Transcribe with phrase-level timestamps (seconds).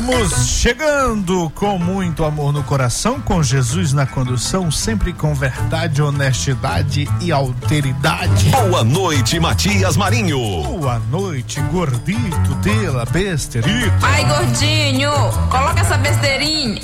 [0.00, 7.06] Estamos chegando com muito amor no coração, com Jesus na condução, sempre com verdade, honestidade
[7.20, 8.48] e alteridade.
[8.48, 10.38] Boa noite, Matias Marinho.
[10.62, 13.98] Boa noite, gordito dela besterita.
[14.00, 15.12] Ai, gordinho,
[15.50, 16.80] coloca essa besteirinha.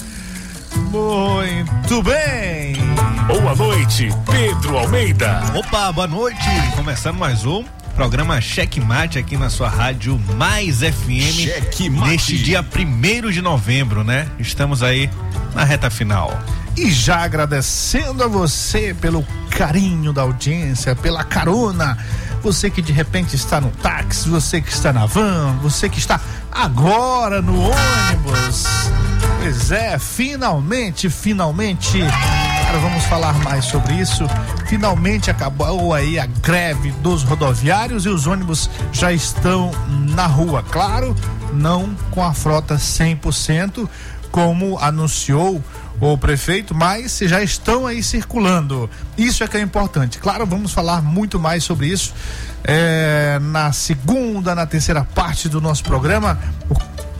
[0.90, 2.76] Muito bem.
[3.26, 5.42] Boa noite, Pedro Almeida.
[5.54, 6.46] Opa, boa noite.
[6.76, 7.64] Começando mais um
[7.96, 11.44] programa Cheque Mate aqui na sua rádio Mais FM.
[11.44, 12.10] Cheque Mate.
[12.10, 14.28] Neste dia primeiro de novembro, né?
[14.38, 15.08] Estamos aí
[15.54, 16.38] na reta final.
[16.76, 21.96] E já agradecendo a você pelo carinho da audiência, pela carona.
[22.42, 26.20] Você que de repente está no táxi, você que está na van, você que está
[26.52, 28.66] agora no ônibus.
[29.40, 31.98] Pois é, finalmente, finalmente.
[32.78, 34.26] Vamos falar mais sobre isso.
[34.66, 39.70] Finalmente acabou aí a greve dos rodoviários e os ônibus já estão
[40.14, 40.62] na rua.
[40.62, 41.16] Claro,
[41.52, 43.88] não com a frota 100%,
[44.30, 45.62] como anunciou
[46.00, 48.90] o prefeito, mas já estão aí circulando.
[49.16, 50.18] Isso é que é importante.
[50.18, 52.12] Claro, vamos falar muito mais sobre isso
[52.62, 56.38] é, na segunda, na terceira parte do nosso programa,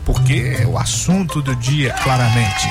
[0.05, 2.67] porque é o assunto do dia, claramente.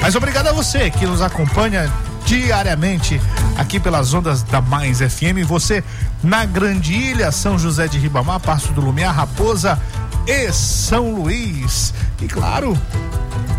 [0.00, 1.92] Mas obrigado a você que nos acompanha
[2.24, 3.20] diariamente
[3.56, 5.44] aqui pelas ondas da Mais FM.
[5.46, 5.82] Você
[6.22, 9.78] na Grande Ilha, São José de Ribamar, Passo do Lumiar, Raposa
[10.26, 11.92] e São Luís.
[12.20, 12.76] E claro,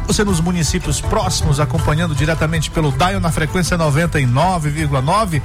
[0.08, 5.42] você nos municípios próximos, acompanhando diretamente pelo Dial na frequência 99,9.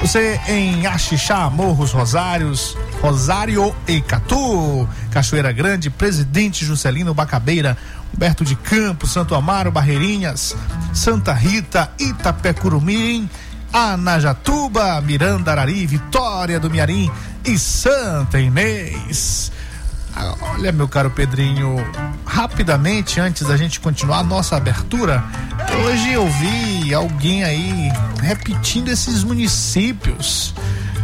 [0.00, 7.76] Você em Axixá, Morros Rosários, Rosário e Catu, Cachoeira Grande, Presidente Juscelino Bacabeira,
[8.14, 10.56] Humberto de Campos, Santo Amaro, Barreirinhas,
[10.92, 13.28] Santa Rita, Itapecurumim,
[13.72, 17.10] Anajatuba, Miranda, Arari, Vitória do Miarim
[17.44, 19.50] e Santa Inês.
[20.54, 21.74] Olha, meu caro Pedrinho,
[22.24, 25.24] rapidamente, antes da gente continuar a nossa abertura,
[25.84, 27.90] hoje eu vi alguém aí
[28.22, 30.54] repetindo esses municípios.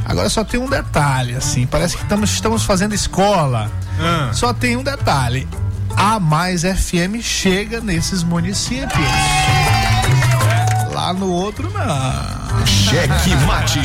[0.04, 3.68] Agora só tem um detalhe, assim, parece que estamos, estamos fazendo escola.
[3.98, 4.30] Ah.
[4.32, 5.48] Só tem um detalhe.
[6.02, 8.90] A Mais FM chega nesses municípios.
[10.94, 12.66] Lá no outro, não.
[12.66, 13.80] Cheque Mate.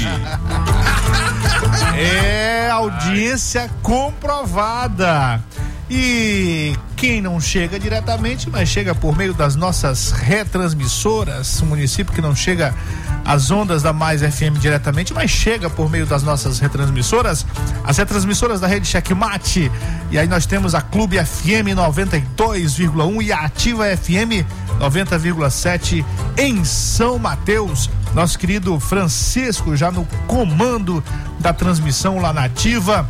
[1.94, 5.44] É audiência comprovada.
[5.90, 12.22] E quem não chega diretamente, mas chega por meio das nossas retransmissoras, um município que
[12.22, 12.74] não chega
[13.26, 17.46] às ondas da Mais FM diretamente, mas chega por meio das nossas retransmissoras,
[17.84, 19.72] as retransmissoras da rede Checkmate.
[20.12, 24.46] E aí nós temos a Clube FM 92,1 e a Ativa FM
[24.80, 26.06] 90,7
[26.38, 27.90] em São Mateus.
[28.14, 31.04] Nosso querido Francisco já no comando
[31.40, 33.08] da transmissão lá na Ativa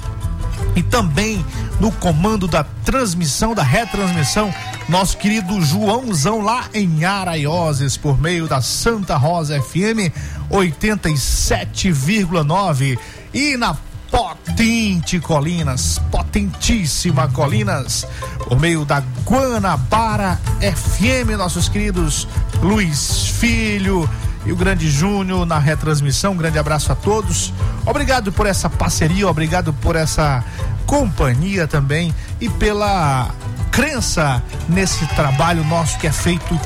[0.75, 1.43] e também
[1.79, 4.51] no comando da transmissão, da retransmissão,
[4.87, 10.09] nosso querido Joãozão lá em Araioses, por meio da Santa Rosa FM
[10.49, 12.97] 87,9
[13.33, 13.75] e na
[14.09, 18.07] Potente Colinas, potentíssima Colinas,
[18.47, 22.25] por meio da Guanabara FM, nossos queridos
[22.61, 24.09] Luiz Filho,
[24.45, 26.33] e o Grande Júnior na retransmissão.
[26.33, 27.53] Um grande abraço a todos.
[27.85, 30.43] Obrigado por essa parceria, obrigado por essa
[30.85, 33.29] companhia também e pela
[33.71, 36.59] crença nesse trabalho nosso que é feito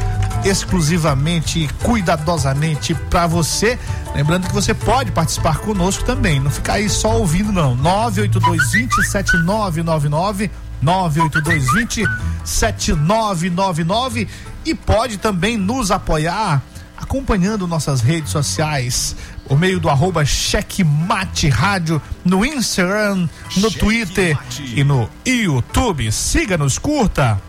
[0.43, 3.79] exclusivamente, cuidadosamente para você.
[4.15, 7.75] Lembrando que você pode participar conosco também, não ficar aí só ouvindo não.
[7.75, 10.51] 98220 7999
[10.81, 12.03] 98220
[12.43, 14.27] 7999
[14.65, 16.61] e pode também nos apoiar
[17.01, 19.15] acompanhando nossas redes sociais
[19.47, 24.37] por meio do arroba Checkmate Rádio no Instagram, no Twitter
[24.75, 26.11] e no YouTube.
[26.11, 27.41] Siga-nos, curta,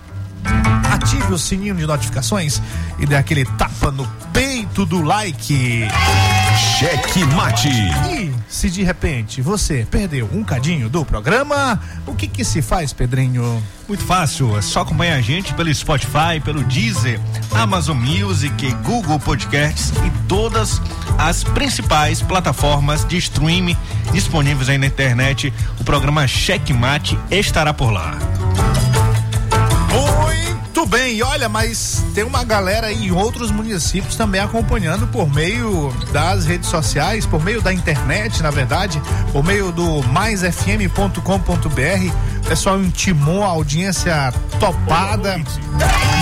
[0.90, 2.62] ative o sininho de notificações
[2.98, 5.88] e dê aquele tapa no peito do like.
[6.60, 7.68] Cheque Mate.
[8.10, 12.92] E se de repente você perdeu um cadinho do programa, o que que se faz,
[12.92, 13.62] Pedrinho?
[13.88, 17.18] Muito fácil, é só acompanhar a gente pelo Spotify, pelo Deezer,
[17.52, 20.80] Amazon Music, Google Podcasts e todas
[21.18, 23.76] as principais plataformas de streaming
[24.12, 25.52] disponíveis aí na internet.
[25.80, 28.18] O programa Checkmate estará por lá.
[30.80, 36.46] Muito E olha, mas tem uma galera em outros municípios também acompanhando por meio das
[36.46, 38.98] redes sociais, por meio da internet, na verdade,
[39.30, 42.48] por meio do maisfm.com.br.
[42.48, 45.38] Pessoal intimou a audiência topada.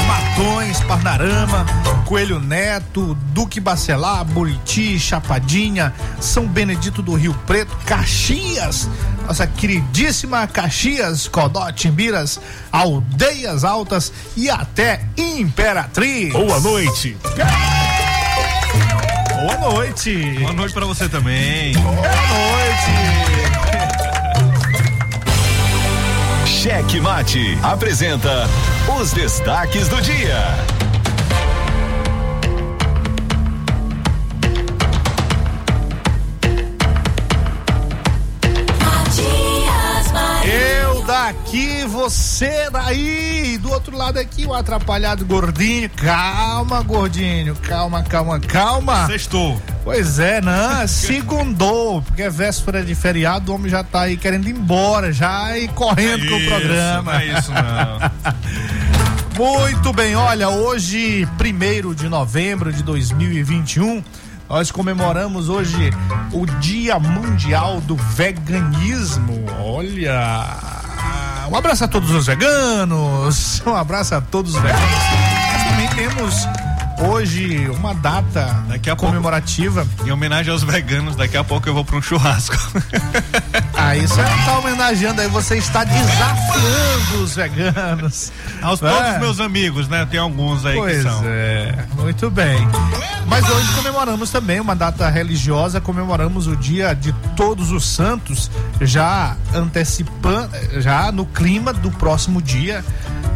[0.09, 1.67] Matões, Parnarama,
[2.07, 8.89] Coelho Neto, Duque Bacelar, Buriti, Chapadinha, São Benedito do Rio Preto, Caxias,
[9.27, 12.41] nossa queridíssima Caxias, Codó, Timbiras,
[12.73, 16.33] Aldeias Altas e até Imperatriz.
[16.33, 17.15] Boa noite.
[19.35, 20.39] Boa noite.
[20.41, 21.75] Boa noite para você também.
[21.75, 23.29] Boa noite.
[26.47, 28.49] Cheque Mate apresenta
[28.97, 30.78] os destaques do dia.
[42.09, 43.59] Você daí.
[43.59, 45.91] Do outro lado aqui, o atrapalhado gordinho.
[45.91, 47.55] Calma, gordinho.
[47.57, 49.07] Calma, calma, calma.
[49.07, 49.61] Sextou.
[49.85, 54.49] Pois é, não, segundou, porque é véspera de feriado, o homem já tá aí querendo
[54.49, 57.13] ir embora, já e correndo É com o isso, programa.
[57.13, 58.11] Não é isso, não.
[59.45, 64.03] Muito bem, olha, hoje, primeiro de novembro de 2021,
[64.49, 65.91] nós comemoramos hoje
[66.33, 69.45] o Dia Mundial do Veganismo.
[69.63, 70.78] Olha,
[71.51, 74.91] um abraço a todos os veganos, um abraço a todos os veganos.
[75.53, 76.68] Nós também temos
[77.01, 79.87] hoje uma data Daqui a pouco- comemorativa.
[80.05, 82.57] Em homenagem aos veganos, daqui a pouco eu vou para um churrasco.
[83.75, 88.33] Aí você não tá homenageando, aí você está desafiando os veganos.
[88.63, 88.89] Aos É.
[88.91, 90.07] todos meus amigos, né?
[90.11, 91.23] Tem alguns aí Pois que são.
[91.25, 92.59] é, muito bem.
[93.27, 98.51] Mas hoje comemoramos também uma data religiosa, comemoramos o dia de Todos os Santos,
[98.81, 100.51] já antecipando,
[100.81, 102.83] já no clima do próximo dia,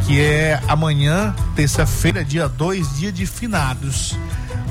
[0.07, 3.27] que é amanhã, terça-feira, dia 2, dia de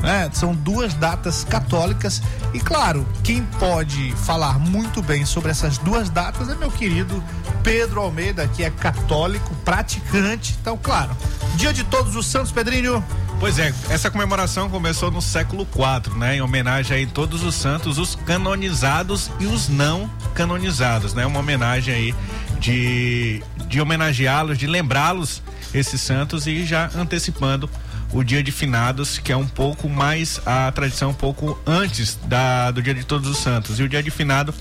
[0.01, 0.29] né?
[0.33, 2.21] São duas datas católicas
[2.53, 7.23] e claro, quem pode falar muito bem sobre essas duas datas é meu querido
[7.63, 10.57] Pedro Almeida, que é católico, praticante.
[10.59, 11.15] Então, claro,
[11.55, 13.03] dia de Todos os Santos, Pedrinho.
[13.39, 16.35] Pois é, essa comemoração começou no século IV, né?
[16.35, 21.25] Em homenagem a todos os santos, os canonizados e os não canonizados, né?
[21.25, 22.15] Uma homenagem aí
[22.59, 25.41] de, de homenageá-los, de lembrá-los,
[25.73, 27.67] esses santos, e já antecipando
[28.13, 32.71] o dia de finados, que é um pouco mais a tradição um pouco antes da,
[32.71, 33.79] do dia de todos os santos.
[33.79, 34.53] E o dia de finado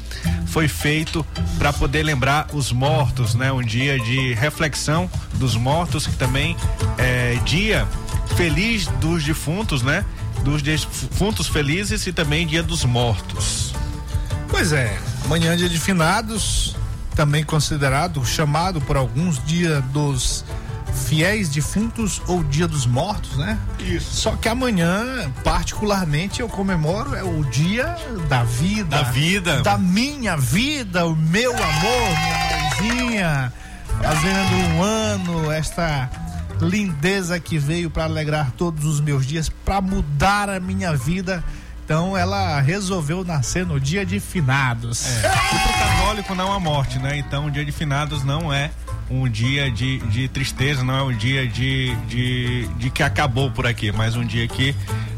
[0.46, 1.24] foi feito
[1.58, 3.52] para poder lembrar os mortos, né?
[3.52, 6.56] Um dia de reflexão dos mortos, que também
[6.98, 7.86] é dia
[8.36, 10.04] feliz dos defuntos, né?
[10.44, 13.74] Dos defuntos felizes e também dia dos mortos.
[14.48, 16.76] Pois é, amanhã dia de finados,
[17.14, 20.44] também considerado, chamado por alguns dia dos
[20.92, 23.58] fiéis defuntos ou dia dos mortos, né?
[23.78, 24.16] Isso.
[24.16, 27.96] Só que amanhã, particularmente, eu comemoro é o dia
[28.28, 28.96] da vida.
[28.96, 29.62] Da vida.
[29.62, 32.08] Da minha vida, o meu amor,
[32.82, 33.52] minha mãezinha.
[34.02, 36.10] Fazendo um ano, esta
[36.60, 41.42] lindeza que veio para alegrar todos os meus dias, para mudar a minha vida.
[41.84, 45.06] Então ela resolveu nascer no dia de finados.
[45.06, 45.26] É.
[45.26, 47.18] E pro católico não há morte, né?
[47.18, 48.70] Então o dia de finados não é
[49.10, 53.66] um dia de, de tristeza, não é um dia de, de, de que acabou por
[53.66, 54.74] aqui, mas um dia que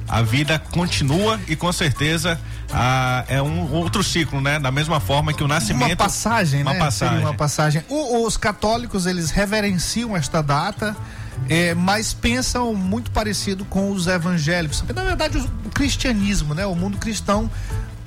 [0.08, 2.38] a vida continua e com certeza
[2.72, 4.58] ah, é um outro ciclo, né?
[4.58, 5.90] Da mesma forma que o nascimento.
[5.90, 6.78] Uma passagem, uma né?
[6.78, 7.14] Passagem.
[7.16, 7.82] Seria uma passagem.
[7.88, 10.96] O- os católicos, eles reverenciam esta data,
[11.48, 14.82] é, mas pensam muito parecido com os evangélicos.
[14.94, 16.64] Na verdade, o, o cristianismo, né?
[16.66, 17.50] O mundo cristão,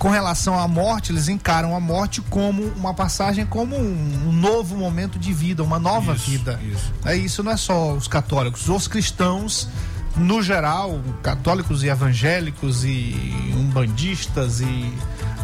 [0.05, 5.17] com relação à morte, eles encaram a morte como uma passagem, como um, novo momento
[5.17, 6.59] de vida, uma nova Isso, vida.
[6.63, 6.93] isso.
[7.03, 9.67] É isso não é só os católicos, os cristãos
[10.15, 13.15] no geral, católicos e evangélicos e
[13.57, 14.93] umbandistas e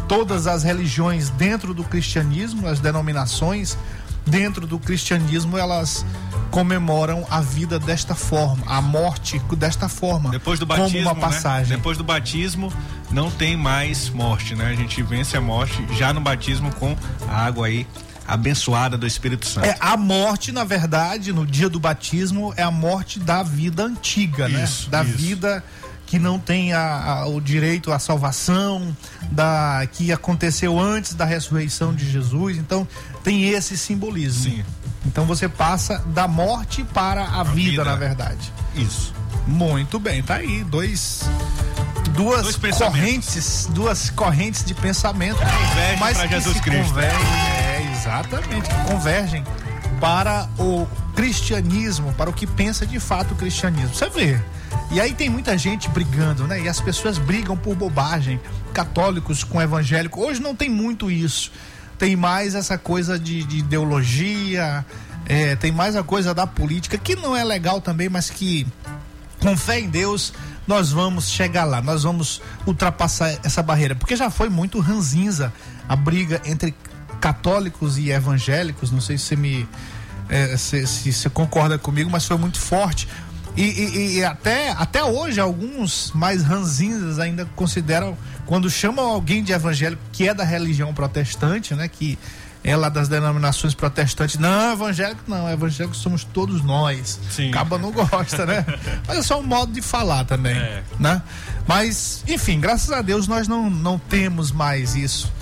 [0.06, 3.76] todas as religiões dentro do cristianismo, as denominações
[4.24, 6.06] dentro do cristianismo, elas
[6.52, 11.20] comemoram a vida desta forma, a morte desta forma, Depois do como batismo, uma né?
[11.20, 11.76] passagem.
[11.76, 12.72] Depois do batismo
[13.12, 14.66] não tem mais morte, né?
[14.66, 16.96] A gente vence a morte já no batismo com
[17.28, 17.86] a água aí
[18.26, 19.66] abençoada do Espírito Santo.
[19.66, 24.48] É, a morte, na verdade, no dia do batismo, é a morte da vida antiga,
[24.48, 24.64] né?
[24.64, 25.16] Isso, Da isso.
[25.18, 25.62] vida
[26.06, 28.94] que não tem a- a- o direito à salvação,
[29.30, 32.58] da que aconteceu antes da ressurreição de Jesus.
[32.58, 32.86] Então,
[33.24, 34.44] tem esse simbolismo.
[34.50, 34.64] Sim.
[35.06, 37.84] Então você passa da morte para a, vida, vida.
[37.84, 38.52] na verdade.
[38.74, 39.12] Isso.
[39.46, 41.22] Muito bem, tá aí dois
[42.14, 46.88] duas correntes, duas correntes de pensamento, Convergem mas que Jesus se Cristo.
[46.88, 49.44] convergem, é exatamente, que convergem
[50.00, 53.94] para o cristianismo, para o que pensa de fato o cristianismo.
[53.94, 54.40] Você vê.
[54.90, 56.60] E aí tem muita gente brigando, né?
[56.60, 58.40] E as pessoas brigam por bobagem,
[58.74, 60.20] católicos com evangélico.
[60.20, 61.52] Hoje não tem muito isso.
[61.98, 64.84] Tem mais essa coisa de, de ideologia,
[65.26, 68.66] é, tem mais a coisa da política, que não é legal também, mas que
[69.40, 70.32] com fé em Deus
[70.66, 75.52] nós vamos chegar lá, nós vamos ultrapassar essa barreira, porque já foi muito ranzinza
[75.88, 76.74] a briga entre
[77.20, 79.68] católicos e evangélicos, não sei se você me
[80.28, 83.08] é, se, se concorda comigo, mas foi muito forte.
[83.56, 88.16] E, e, e, até, até hoje, alguns mais ranzinhas ainda consideram,
[88.52, 91.88] quando chamam alguém de evangélico que é da religião protestante, né?
[91.88, 92.18] Que
[92.62, 97.18] é lá das denominações protestantes, não, evangélico não, evangélico somos todos nós.
[97.30, 97.48] Sim.
[97.48, 98.62] Acaba não gosta, né?
[99.08, 100.82] Mas é só um modo de falar também, é.
[101.00, 101.22] né?
[101.66, 105.32] Mas, enfim, graças a Deus nós não, não temos mais isso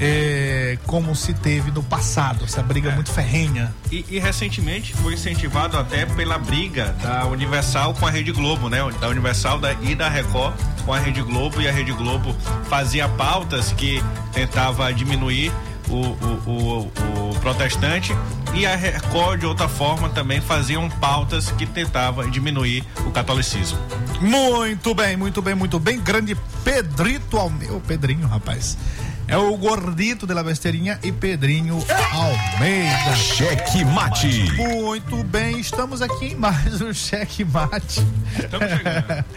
[0.00, 2.94] é, como se teve no passado, essa briga é.
[2.94, 3.74] muito ferrenha.
[3.90, 8.78] E, e, recentemente foi incentivado até pela briga da Universal com a Rede Globo, né?
[9.00, 12.34] Da Universal da, e da Record com a Rede Globo e a Rede Globo
[12.68, 15.52] fazia pautas que tentava diminuir
[15.88, 18.12] o, o, o, o protestante
[18.54, 23.78] e a Record de outra forma também faziam pautas que tentavam diminuir o catolicismo.
[24.20, 26.00] Muito bem, muito bem, muito bem.
[26.00, 27.80] Grande Pedrito Almeida.
[27.86, 28.78] Pedrinho, rapaz.
[29.26, 33.16] É o Gordito de la Besteirinha e Pedrinho Almeida.
[33.16, 34.52] Cheque mate.
[34.52, 38.06] Muito bem, estamos aqui em mais um cheque mate.
[38.38, 39.24] Estamos chegando.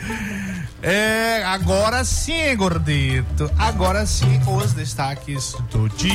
[0.79, 3.49] É, agora sim, Gordito.
[3.57, 6.13] Agora sim, os destaques do dia.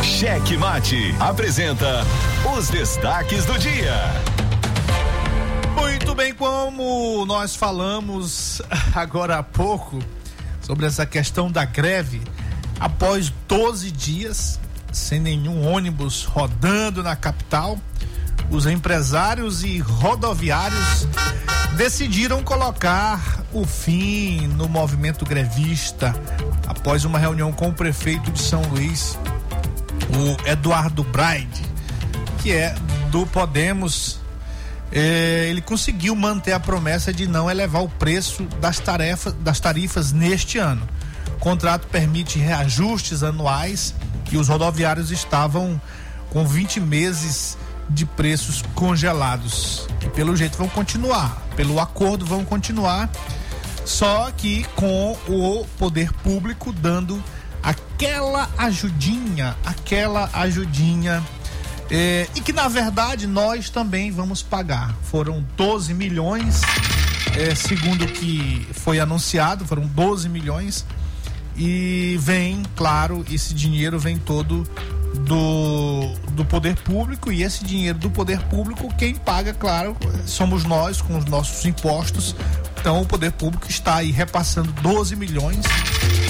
[0.00, 2.06] Cheque mate apresenta
[2.56, 3.96] os destaques do dia.
[5.74, 8.62] Muito bem, como nós falamos
[8.94, 9.98] agora há pouco
[10.60, 12.22] sobre essa questão da greve
[12.80, 14.60] após 12 dias
[14.92, 17.78] sem nenhum ônibus rodando na capital,
[18.50, 21.08] os empresários e rodoviários
[21.76, 26.14] decidiram colocar o fim no movimento grevista
[26.66, 29.18] após uma reunião com o prefeito de São Luís,
[30.10, 31.62] o Eduardo Braide,
[32.42, 32.74] que é
[33.10, 34.20] do Podemos.
[34.90, 40.12] Eh, ele conseguiu manter a promessa de não elevar o preço das tarefas das tarifas
[40.12, 40.86] neste ano
[41.42, 43.96] contrato permite reajustes anuais
[44.30, 45.80] e os rodoviários estavam
[46.30, 47.58] com 20 meses
[47.90, 49.88] de preços congelados.
[50.00, 53.10] E pelo jeito vão continuar, pelo acordo vão continuar,
[53.84, 57.20] só que com o poder público dando
[57.60, 61.24] aquela ajudinha, aquela ajudinha.
[61.90, 64.94] Eh, e que na verdade nós também vamos pagar.
[65.02, 66.60] Foram 12 milhões,
[67.36, 70.86] eh, segundo o que foi anunciado, foram 12 milhões
[71.56, 74.66] e vem, claro, esse dinheiro vem todo
[75.14, 81.00] do, do poder público e esse dinheiro do poder público, quem paga, claro, somos nós
[81.00, 82.34] com os nossos impostos.
[82.80, 85.64] Então o poder público está aí repassando 12 milhões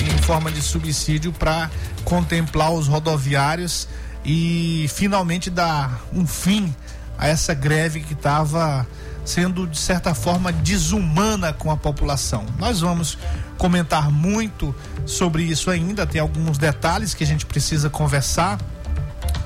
[0.03, 1.71] em forma de subsídio para
[2.05, 3.89] contemplar os rodoviários
[4.25, 6.75] e finalmente dar um fim
[7.17, 8.87] a essa greve que estava
[9.25, 12.45] sendo de certa forma desumana com a população.
[12.59, 13.19] Nós vamos
[13.57, 14.75] comentar muito
[15.07, 18.59] sobre isso ainda, tem alguns detalhes que a gente precisa conversar.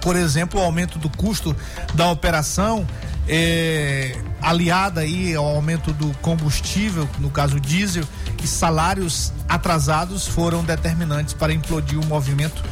[0.01, 1.55] Por exemplo, o aumento do custo
[1.95, 2.87] da operação,
[3.29, 8.05] é, aliada aí ao aumento do combustível, no caso diesel,
[8.43, 12.63] e salários atrasados foram determinantes para implodir o movimento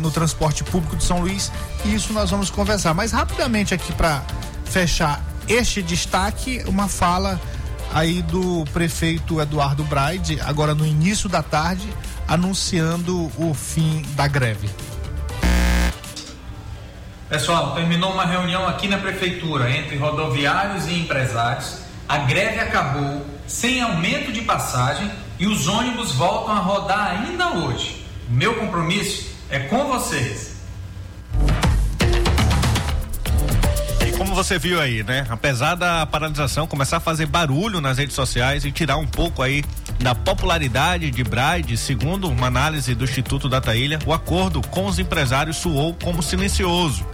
[0.00, 1.50] no transporte público de São Luís.
[1.84, 2.94] E isso nós vamos conversar.
[2.94, 4.22] Mas rapidamente aqui para
[4.64, 7.40] fechar este destaque, uma fala
[7.92, 11.88] aí do prefeito Eduardo Braide, agora no início da tarde,
[12.26, 14.68] anunciando o fim da greve.
[17.28, 21.78] Pessoal, terminou uma reunião aqui na prefeitura entre rodoviários e empresários.
[22.08, 28.04] A greve acabou sem aumento de passagem e os ônibus voltam a rodar ainda hoje.
[28.28, 30.55] Meu compromisso é com vocês.
[34.36, 35.26] Você viu aí, né?
[35.30, 39.64] Apesar da paralisação começar a fazer barulho nas redes sociais e tirar um pouco aí
[39.98, 44.98] da popularidade de Braide, segundo uma análise do Instituto Data Ilha, o acordo com os
[44.98, 47.06] empresários soou como silencioso.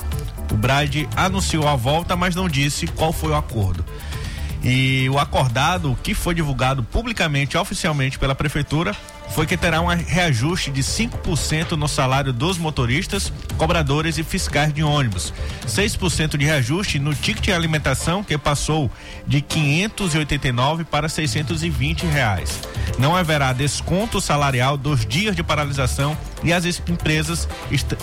[0.50, 3.84] O Braide anunciou a volta, mas não disse qual foi o acordo.
[4.60, 8.96] E o acordado, que foi divulgado publicamente, oficialmente pela prefeitura,
[9.34, 14.82] foi que terá um reajuste de 5% no salário dos motoristas, cobradores e fiscais de
[14.82, 15.32] ônibus.
[15.66, 18.90] 6% de reajuste no ticket de alimentação, que passou
[19.26, 22.60] de 589 para 620 reais.
[22.98, 27.48] Não haverá desconto salarial dos dias de paralisação e as empresas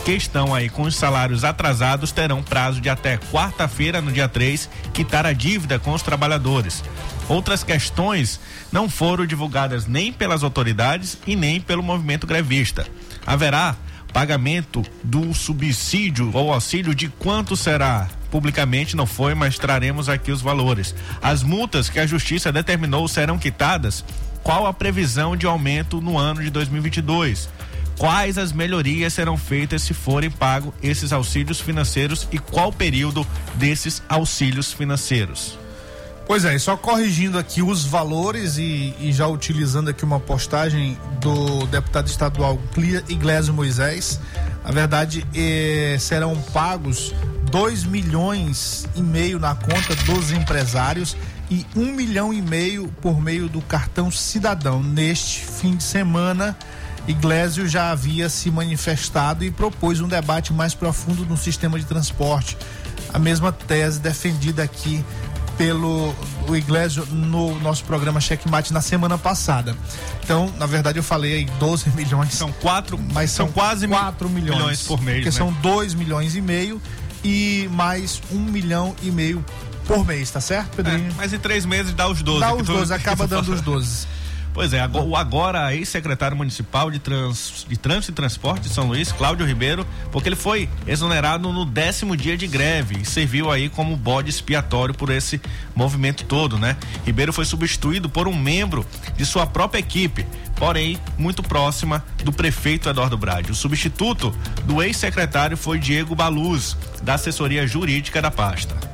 [0.04, 4.68] que estão aí com os salários atrasados terão prazo de até quarta-feira, no dia 3,
[4.94, 6.84] quitar a dívida com os trabalhadores.
[7.30, 8.40] Outras questões
[8.72, 12.88] não foram divulgadas nem pelas autoridades e nem pelo movimento grevista.
[13.26, 13.76] Haverá
[14.12, 18.10] pagamento do subsídio ou auxílio de quanto será?
[18.32, 20.96] Publicamente não foi, mas traremos aqui os valores.
[21.22, 24.04] As multas que a justiça determinou serão quitadas.
[24.42, 27.48] Qual a previsão de aumento no ano de 2022?
[27.98, 34.02] Quais as melhorias serão feitas se forem pagos esses auxílios financeiros e qual período desses
[34.10, 35.58] auxílios financeiros?
[36.30, 41.66] Pois é, só corrigindo aqui os valores e, e já utilizando aqui uma postagem do
[41.66, 42.60] deputado estadual
[43.08, 44.20] Iglesias Moisés,
[44.64, 47.16] na verdade eh, serão pagos
[47.50, 51.18] 2 milhões e meio na conta dos empresários
[51.50, 54.84] e um milhão e meio por meio do cartão cidadão.
[54.84, 56.56] Neste fim de semana,
[57.08, 62.56] Iglesias já havia se manifestado e propôs um debate mais profundo no sistema de transporte.
[63.12, 65.04] A mesma tese defendida aqui
[65.60, 66.16] pelo
[66.48, 69.76] o Iglesias no nosso programa Checkmate na semana passada.
[70.24, 72.34] Então, na verdade, eu falei aí 12 milhões.
[72.34, 75.18] São quatro, mas são, são quase 4 milhões, milhões, por mês.
[75.18, 75.36] Porque né?
[75.36, 76.82] são 2 milhões e meio
[77.26, 79.44] e mais um milhão e meio
[79.86, 81.10] por mês, tá certo, Pedrinho?
[81.10, 82.40] É, mas em três meses dá os 12.
[82.40, 84.08] Dá os 12, acaba dando os 12.
[84.60, 89.10] Pois é, o agora ex-secretário municipal de, trans, de Trânsito e Transporte de São Luís,
[89.10, 93.96] Cláudio Ribeiro, porque ele foi exonerado no décimo dia de greve e serviu aí como
[93.96, 95.40] bode expiatório por esse
[95.74, 96.76] movimento todo, né?
[97.06, 98.86] Ribeiro foi substituído por um membro
[99.16, 103.54] de sua própria equipe, porém muito próxima do prefeito Eduardo Brade.
[103.54, 104.36] O substituto
[104.66, 108.89] do ex-secretário foi Diego Baluz, da assessoria jurídica da pasta.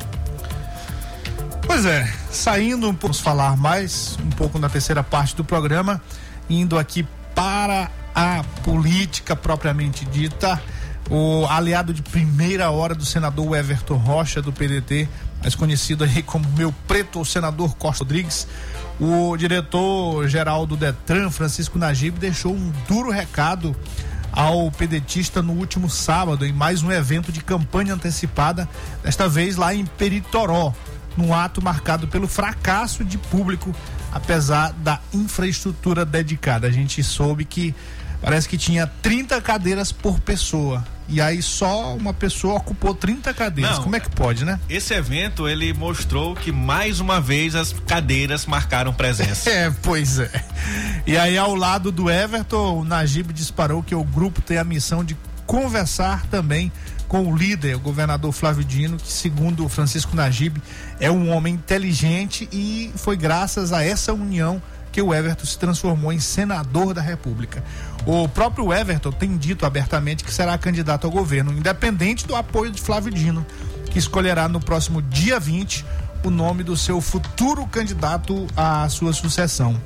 [1.67, 6.01] Pois é, saindo, vamos falar mais um pouco na terceira parte do programa,
[6.48, 10.62] indo aqui para a política propriamente dita.
[11.10, 15.10] O aliado de primeira hora do senador Everton Rocha, do PDT,
[15.41, 18.48] mais conhecido aí como meu preto, o senador Costa Rodrigues,
[19.00, 23.75] o diretor-geral do Detran, Francisco Najib, deixou um duro recado
[24.31, 28.68] ao pedetista no último sábado, em mais um evento de campanha antecipada,
[29.03, 30.74] desta vez lá em Peritoró
[31.17, 33.73] num ato marcado pelo fracasso de público,
[34.11, 36.67] apesar da infraestrutura dedicada.
[36.67, 37.73] A gente soube que
[38.21, 40.83] parece que tinha 30 cadeiras por pessoa.
[41.07, 43.75] E aí só uma pessoa ocupou 30 cadeiras.
[43.75, 44.59] Não, Como é que pode, né?
[44.67, 49.49] Esse evento ele mostrou que mais uma vez as cadeiras marcaram presença.
[49.51, 50.31] é, pois é.
[51.05, 55.03] E aí ao lado do Everton, o Najib disparou que o grupo tem a missão
[55.03, 56.71] de conversar também
[57.15, 60.61] com o líder, o governador Flávio Dino, que segundo Francisco Najib
[60.99, 66.11] é um homem inteligente e foi graças a essa união que o Everton se transformou
[66.11, 67.63] em senador da República.
[68.05, 72.81] O próprio Everton tem dito abertamente que será candidato ao governo, independente do apoio de
[72.81, 73.45] Flávio Dino,
[73.89, 75.85] que escolherá no próximo dia 20
[76.21, 79.81] o nome do seu futuro candidato à sua sucessão.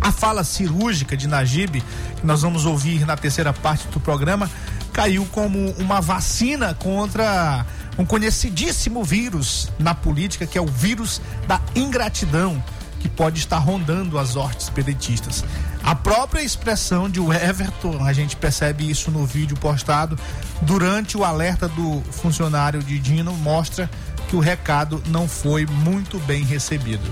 [0.00, 1.82] A fala cirúrgica de Najib,
[2.16, 4.50] que nós vamos ouvir na terceira parte do programa,
[4.98, 7.64] caiu como uma vacina contra
[7.96, 12.60] um conhecidíssimo vírus na política, que é o vírus da ingratidão,
[12.98, 15.44] que pode estar rondando as hortes pedetistas.
[15.84, 20.18] A própria expressão de Everton, a gente percebe isso no vídeo postado,
[20.62, 23.88] durante o alerta do funcionário de Dino, mostra
[24.28, 27.08] que o recado não foi muito bem recebido.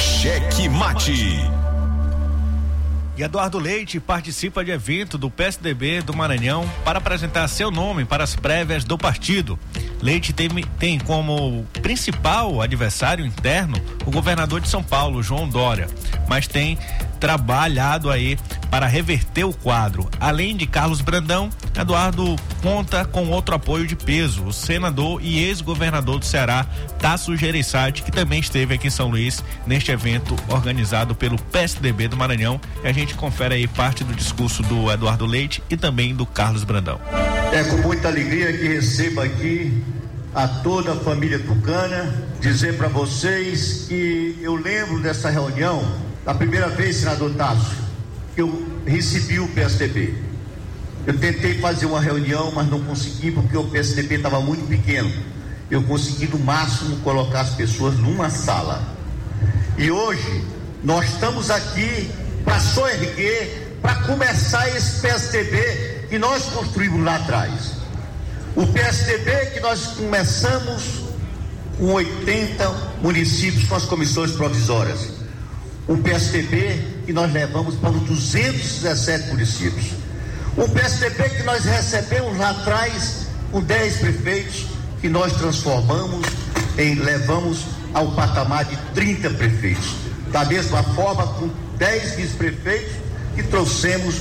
[0.00, 1.63] Cheque mate.
[3.16, 8.24] E Eduardo Leite participa de evento do PSDB do Maranhão para apresentar seu nome para
[8.24, 9.56] as prévias do partido.
[10.04, 15.88] Leite tem, tem como principal adversário interno o governador de São Paulo, João Dória,
[16.28, 16.78] mas tem
[17.18, 18.36] trabalhado aí
[18.70, 20.06] para reverter o quadro.
[20.20, 26.18] Além de Carlos Brandão, Eduardo conta com outro apoio de peso, o senador e ex-governador
[26.18, 26.66] do Ceará,
[26.98, 32.16] Tasso Gereissati, que também esteve aqui em São Luís neste evento organizado pelo PSDB do
[32.16, 32.60] Maranhão.
[32.82, 36.62] E a gente confere aí parte do discurso do Eduardo Leite e também do Carlos
[36.62, 37.00] Brandão.
[37.52, 39.82] É com muita alegria que recebo aqui
[40.34, 46.68] a toda a família Tucana, dizer para vocês que eu lembro dessa reunião, da primeira
[46.68, 47.76] vez, senador Tasso,
[48.34, 50.14] que eu recebi o PSDB.
[51.06, 55.12] Eu tentei fazer uma reunião, mas não consegui porque o PSDB estava muito pequeno.
[55.70, 58.82] Eu consegui no máximo colocar as pessoas numa sala.
[59.78, 60.44] E hoje
[60.82, 62.10] nós estamos aqui
[62.44, 67.73] para só erguer, para começar esse PSDB que nós construímos lá atrás.
[68.56, 71.02] O PSDB que nós começamos
[71.76, 72.70] com 80
[73.02, 75.08] municípios com as comissões provisórias.
[75.88, 79.86] O PSDB que nós levamos para os 217 municípios.
[80.56, 84.66] O PSDB que nós recebemos lá atrás com 10 prefeitos,
[85.00, 86.24] que nós transformamos
[86.78, 89.94] em levamos ao patamar de 30 prefeitos.
[90.30, 92.92] Da mesma forma, com 10 vice-prefeitos
[93.34, 94.16] que trouxemos,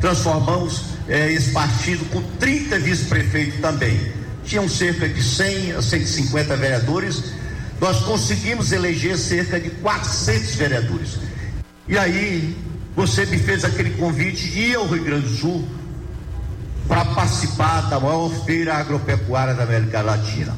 [0.00, 4.12] transformamos eh, esse partido com 30 vice-prefeitos também.
[4.44, 7.32] Tinham cerca de 100 a 150 vereadores,
[7.80, 11.18] nós conseguimos eleger cerca de 400 vereadores.
[11.88, 12.56] E aí,
[12.94, 15.68] você me fez aquele convite de ir ao Rio Grande do Sul
[16.88, 20.56] para participar da maior feira agropecuária da América Latina.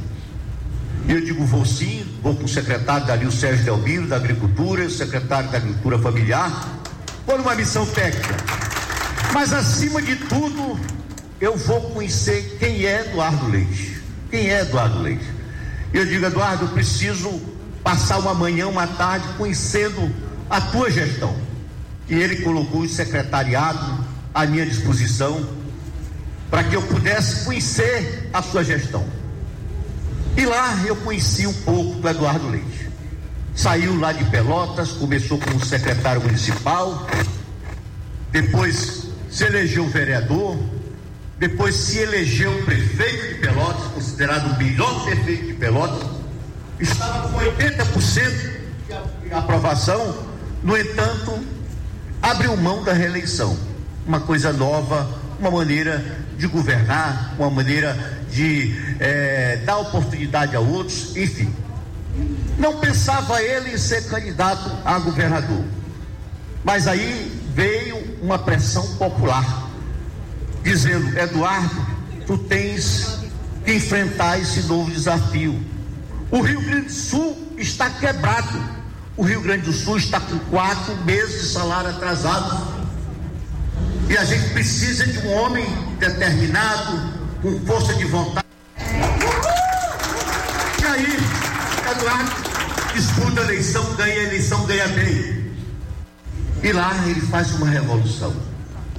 [1.06, 4.90] E eu digo, vou sim, vou com o secretário Dalil Sérgio Delmiro, da Agricultura, o
[4.90, 6.68] secretário da Agricultura Familiar,
[7.24, 8.67] por uma missão técnica.
[9.32, 10.78] Mas acima de tudo,
[11.40, 14.02] eu vou conhecer quem é Eduardo Leite.
[14.30, 15.24] Quem é Eduardo Leite?
[15.92, 17.40] Eu digo, Eduardo, eu preciso
[17.82, 20.14] passar uma manhã, uma tarde conhecendo
[20.50, 21.36] a tua gestão.
[22.08, 25.48] E ele colocou o secretariado à minha disposição
[26.50, 29.06] para que eu pudesse conhecer a sua gestão.
[30.36, 32.88] E lá eu conheci um pouco do Eduardo Leite.
[33.54, 37.06] Saiu lá de Pelotas, começou como secretário municipal,
[38.30, 40.58] depois se elegeu vereador,
[41.38, 46.08] depois se elegeu prefeito de Pelotas, considerado o melhor prefeito de Pelotas,
[46.80, 48.58] estava com 80%
[49.22, 50.26] de aprovação,
[50.62, 51.38] no entanto,
[52.22, 53.56] abriu mão da reeleição.
[54.06, 56.04] Uma coisa nova, uma maneira
[56.36, 57.96] de governar, uma maneira
[58.30, 61.54] de é, dar oportunidade a outros, enfim.
[62.58, 65.64] Não pensava ele em ser candidato a governador.
[66.64, 69.68] Mas aí veio uma pressão popular,
[70.62, 71.86] dizendo: Eduardo,
[72.24, 73.18] tu tens
[73.64, 75.60] que enfrentar esse novo desafio.
[76.30, 78.78] O Rio Grande do Sul está quebrado.
[79.16, 82.78] O Rio Grande do Sul está com quatro meses de salário atrasado.
[84.08, 85.66] E a gente precisa de um homem
[85.98, 88.46] determinado, com força de vontade.
[90.80, 91.18] E aí,
[91.90, 92.48] Eduardo
[92.94, 95.37] disputa a eleição, ganha a eleição, ganha bem.
[96.62, 98.34] E lá ele faz uma revolução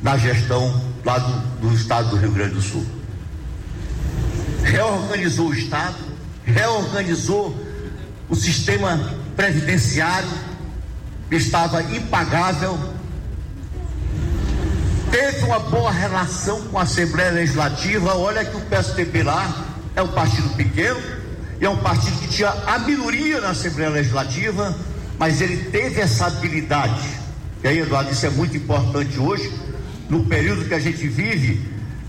[0.01, 2.85] na gestão lá do, do estado do Rio Grande do Sul.
[4.63, 5.97] Reorganizou o estado,
[6.43, 7.55] reorganizou
[8.29, 8.97] o sistema
[9.35, 10.29] previdenciário,
[11.29, 12.77] que estava impagável
[15.09, 18.15] teve uma boa relação com a Assembleia Legislativa.
[18.15, 20.99] Olha que o PSDB lá é um partido pequeno,
[21.59, 24.75] é um partido que tinha a minoria na Assembleia Legislativa,
[25.17, 27.19] mas ele teve essa habilidade.
[27.63, 29.51] E aí, Eduardo, isso é muito importante hoje,
[30.09, 31.61] no período que a gente vive,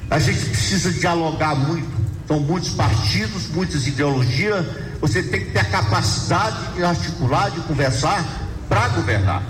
[0.09, 1.89] a gente precisa dialogar muito.
[2.27, 4.65] São muitos partidos, muitas ideologias.
[5.01, 8.25] Você tem que ter a capacidade de articular, de conversar
[8.69, 9.43] para governar.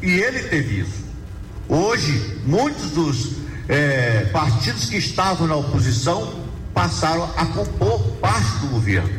[0.00, 1.04] E ele teve isso.
[1.68, 3.32] Hoje, muitos dos
[3.68, 9.10] é, partidos que estavam na oposição passaram a compor parte do governo.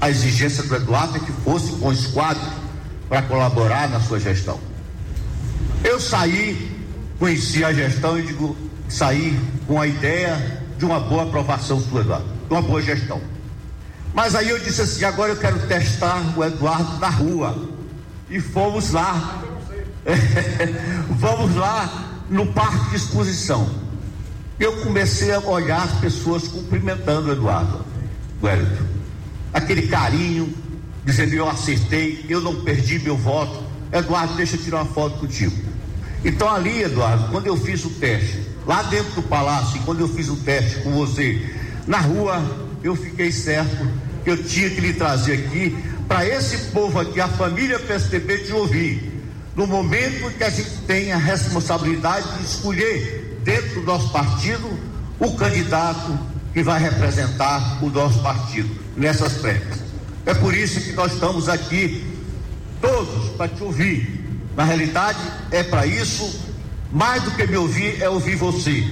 [0.00, 2.40] A exigência do Eduardo é que fosse com esquadro
[3.08, 4.67] para colaborar na sua gestão.
[5.84, 6.86] Eu saí,
[7.18, 8.56] conheci a gestão e digo,
[8.88, 13.20] saí com a ideia de uma boa aprovação do Eduardo, de uma boa gestão.
[14.14, 17.68] Mas aí eu disse assim, agora eu quero testar o Eduardo na rua.
[18.30, 19.42] E fomos lá
[21.10, 23.68] Vamos lá no parque de exposição.
[24.58, 27.84] Eu comecei a olhar as pessoas cumprimentando o Eduardo
[28.42, 28.84] Wellington.
[29.52, 30.52] Aquele carinho,
[31.04, 33.62] dizendo eu acertei, eu não perdi meu voto.
[33.92, 35.67] Eduardo, deixa eu tirar uma foto contigo.
[36.24, 40.28] Então ali, Eduardo, quando eu fiz o teste, lá dentro do palácio, quando eu fiz
[40.28, 41.40] o teste com você,
[41.86, 42.42] na rua,
[42.82, 43.88] eu fiquei certo
[44.24, 45.76] que eu tinha que lhe trazer aqui
[46.06, 49.18] para esse povo aqui, a família PSDB, te ouvir
[49.54, 54.68] no momento que a gente tem a responsabilidade de escolher dentro do nosso partido
[55.18, 56.16] o candidato
[56.52, 59.80] que vai representar o nosso partido nessas prévias.
[60.24, 62.06] É por isso que nós estamos aqui
[62.80, 64.17] todos para te ouvir.
[64.58, 65.18] Na realidade,
[65.50, 66.38] é para isso,
[66.92, 68.84] mais do que me ouvir, é ouvir você,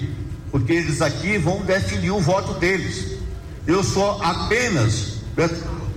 [0.51, 3.19] porque eles aqui vão definir o voto deles.
[3.67, 5.19] Eu sou apenas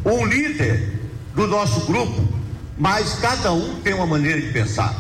[0.04, 1.00] um líder
[1.34, 2.40] do nosso grupo
[2.80, 4.96] mas cada um tem uma maneira de pensar.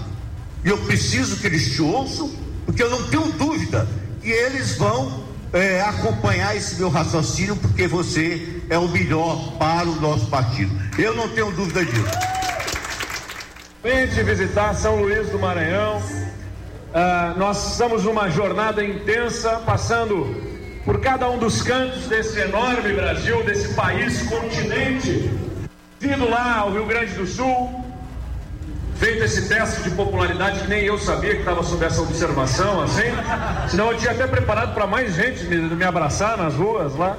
[0.65, 2.29] E eu preciso que eles te ouçam,
[2.65, 3.87] porque eu não tenho dúvida
[4.21, 9.95] que eles vão é, acompanhar esse meu raciocínio, porque você é o melhor para o
[9.95, 10.77] nosso partido.
[10.97, 12.38] Eu não tenho dúvida disso.
[13.81, 15.99] De visitar São Luís do Maranhão.
[15.99, 20.35] Uh, nós estamos numa jornada intensa, passando
[20.83, 25.31] por cada um dos cantos desse enorme Brasil, desse país, continente,
[25.97, 27.85] vindo lá ao Rio Grande do Sul,
[28.95, 33.09] feito esse teste de popularidade que nem eu sabia que estava sob essa observação, assim,
[33.69, 37.15] senão eu tinha até preparado para mais gente me, me abraçar nas ruas lá.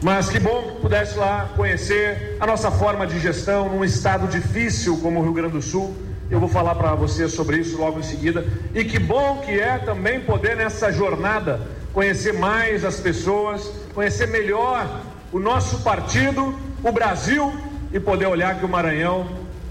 [0.00, 4.96] Mas que bom que pudesse lá conhecer a nossa forma de gestão num estado difícil
[4.98, 5.96] como o Rio Grande do Sul.
[6.30, 8.46] Eu vou falar para você sobre isso logo em seguida.
[8.74, 11.60] E que bom que é também poder nessa jornada
[11.92, 15.00] conhecer mais as pessoas, conhecer melhor
[15.32, 17.52] o nosso partido, o Brasil
[17.92, 19.26] e poder olhar que o Maranhão,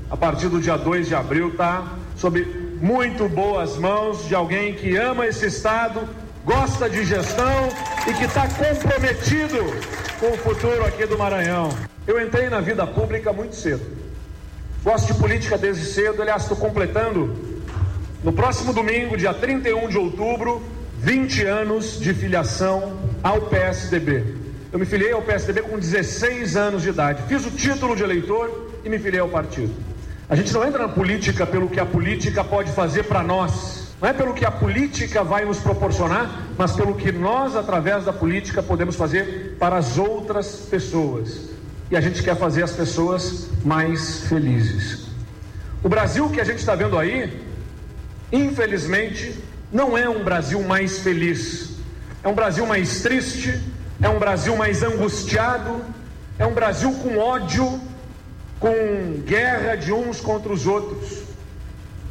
[0.10, 2.44] a partir do dia 2 de abril, está sob
[2.82, 6.02] muito boas mãos de alguém que ama esse estado,
[6.48, 7.68] gosta de gestão
[8.10, 9.58] e que está comprometido
[10.18, 11.70] com o futuro aqui do Maranhão.
[12.08, 13.86] Eu entrei na vida pública muito cedo.
[14.82, 17.36] Gosto de política desde cedo, aliás, estou completando
[18.24, 20.64] no próximo domingo, dia 31 de outubro,
[21.00, 24.38] 20 anos de filiação ao PSDB.
[24.72, 27.24] Eu me filiei ao PSDB com 16 anos de idade.
[27.28, 29.74] Fiz o título de eleitor e me filiei ao partido.
[30.30, 33.77] A gente não entra na política pelo que a política pode fazer para nós.
[34.00, 38.14] Não é pelo que a política vai nos proporcionar, mas pelo que nós, através da
[38.14, 41.50] política, podemos fazer para as outras pessoas.
[41.90, 45.08] E a gente quer fazer as pessoas mais felizes.
[45.84, 47.42] O Brasil que a gente está vendo aí,
[48.32, 49.36] infelizmente,
[49.72, 51.78] não é um Brasil mais feliz.
[52.24, 53.60] É um Brasil mais triste,
[54.02, 55.82] é um Brasil mais angustiado,
[56.38, 57.82] é um Brasil com ódio,
[58.60, 61.17] com guerra de uns contra os outros.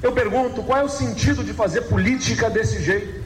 [0.07, 3.25] Eu pergunto qual é o sentido de fazer política desse jeito,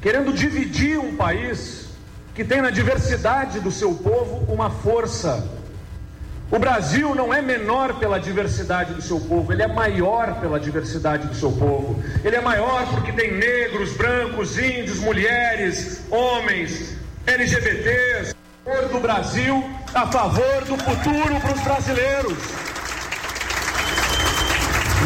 [0.00, 1.88] querendo dividir um país
[2.32, 5.44] que tem na diversidade do seu povo uma força.
[6.48, 11.26] O Brasil não é menor pela diversidade do seu povo, ele é maior pela diversidade
[11.26, 12.00] do seu povo.
[12.22, 18.32] Ele é maior porque tem negros, brancos, índios, mulheres, homens, LGBTs.
[18.92, 19.60] Do Brasil
[19.92, 22.71] a favor do futuro para os brasileiros.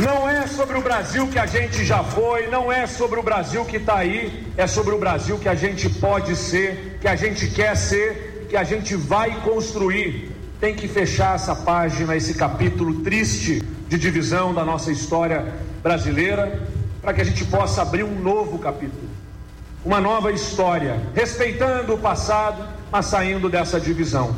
[0.02, 3.64] Não é sobre o Brasil que a gente já foi, não é sobre o Brasil
[3.64, 7.46] que está aí, é sobre o Brasil que a gente pode ser, que a gente
[7.48, 10.32] quer ser, que a gente vai construir.
[10.60, 16.68] Tem que fechar essa página, esse capítulo triste de divisão da nossa história brasileira,
[17.00, 19.08] para que a gente possa abrir um novo capítulo,
[19.82, 24.36] uma nova história, respeitando o passado, mas saindo dessa divisão.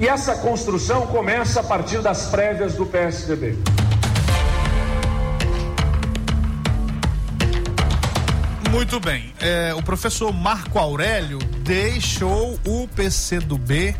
[0.00, 3.56] E essa construção começa a partir das prévias do PSDB.
[8.70, 9.32] Muito bem.
[9.40, 13.96] É, o professor Marco Aurélio deixou o PCdoB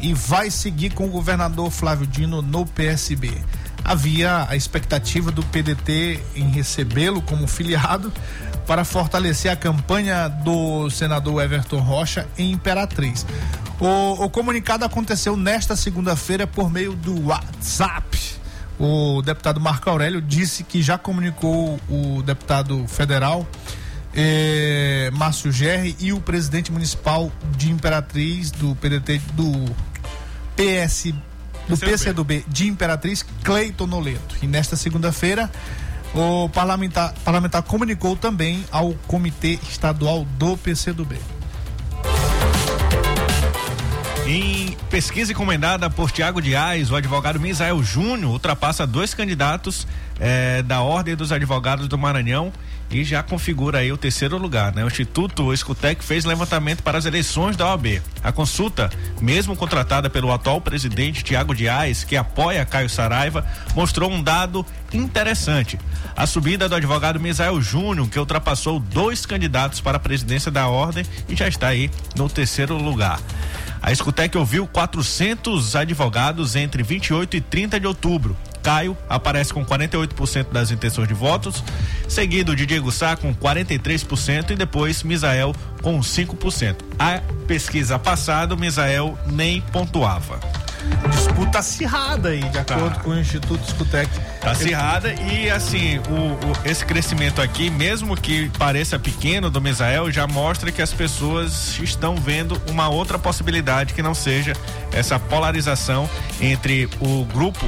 [0.00, 3.30] e vai seguir com o governador Flávio Dino no PSB.
[3.84, 8.12] Havia a expectativa do PDT em recebê-lo como filiado
[8.66, 13.24] para fortalecer a campanha do senador Everton Rocha em Imperatriz.
[13.80, 18.18] O, o comunicado aconteceu nesta segunda-feira por meio do WhatsApp.
[18.78, 23.46] O deputado Marco Aurélio disse que já comunicou o deputado federal
[24.20, 29.72] é, Márcio Gerri e o presidente municipal de Imperatriz do PDT do
[30.56, 31.14] PS
[31.68, 34.34] do PCdoB de Imperatriz, Cleiton Noleto.
[34.42, 35.48] E nesta segunda-feira,
[36.12, 41.16] o parlamentar, parlamentar comunicou também ao Comitê Estadual do PCdoB.
[44.26, 49.86] Em pesquisa encomendada por Tiago Dias, o advogado Misael Júnior ultrapassa dois candidatos
[50.18, 52.52] eh, da Ordem dos Advogados do Maranhão
[52.90, 54.84] e já configura aí o terceiro lugar, né?
[54.84, 58.00] O Instituto Escutec fez levantamento para as eleições da OAB.
[58.22, 64.22] A consulta, mesmo contratada pelo atual presidente Tiago Dias, que apoia Caio Saraiva, mostrou um
[64.22, 65.78] dado interessante.
[66.16, 71.04] A subida do advogado Misael Júnior, que ultrapassou dois candidatos para a presidência da ordem
[71.28, 73.20] e já está aí no terceiro lugar.
[73.80, 78.36] A Escutec ouviu 400 advogados entre 28 e 30 de outubro.
[78.62, 81.62] Caio aparece com 48% das intenções de votos,
[82.08, 86.76] seguido de Diego Sá com 43% e depois Misael com 5%.
[86.98, 90.40] A pesquisa passada, Misael nem pontuava
[91.10, 93.00] disputa acirrada aí, de acordo tá.
[93.00, 94.10] com o Instituto Escutec.
[94.40, 100.10] Tá acirrada e assim, o, o, esse crescimento aqui, mesmo que pareça pequeno do Misael,
[100.10, 104.52] já mostra que as pessoas estão vendo uma outra possibilidade que não seja
[104.92, 106.08] essa polarização
[106.40, 107.66] entre o grupo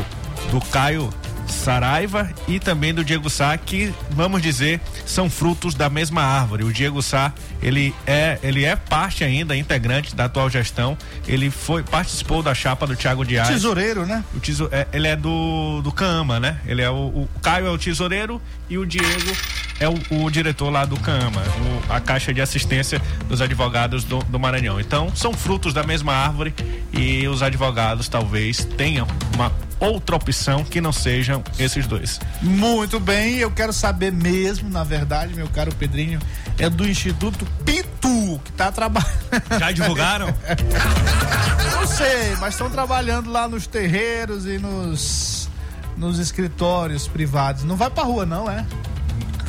[0.50, 1.10] do Caio
[1.50, 6.64] Saraiva e também do Diego Sá, que vamos dizer são frutos da mesma árvore.
[6.64, 10.96] O Diego Sá, ele é, ele é parte ainda, integrante da atual gestão.
[11.26, 13.48] Ele foi participou da chapa do Thiago Dias.
[13.48, 14.24] Tesoureiro, né?
[14.34, 16.58] O tesouro, é, ele é do do Cama, né?
[16.66, 19.32] Ele é o, o Caio é o tesoureiro e o Diego
[19.80, 24.18] é o, o diretor lá do Cama, o, a caixa de assistência dos advogados do,
[24.18, 24.78] do Maranhão.
[24.78, 26.54] Então, são frutos da mesma árvore
[26.92, 29.50] e os advogados talvez tenham uma
[29.80, 32.20] outra opção que não sejam esses dois.
[32.42, 36.20] Muito bem, eu quero saber mesmo, na verdade, meu caro Pedrinho,
[36.58, 39.10] é do Instituto Pitu, que tá trabalhando.
[39.58, 40.28] Já divulgaram?
[41.74, 45.48] não sei, mas estão trabalhando lá nos terreiros e nos,
[45.96, 47.64] nos escritórios privados.
[47.64, 48.64] Não vai pra rua, não, é?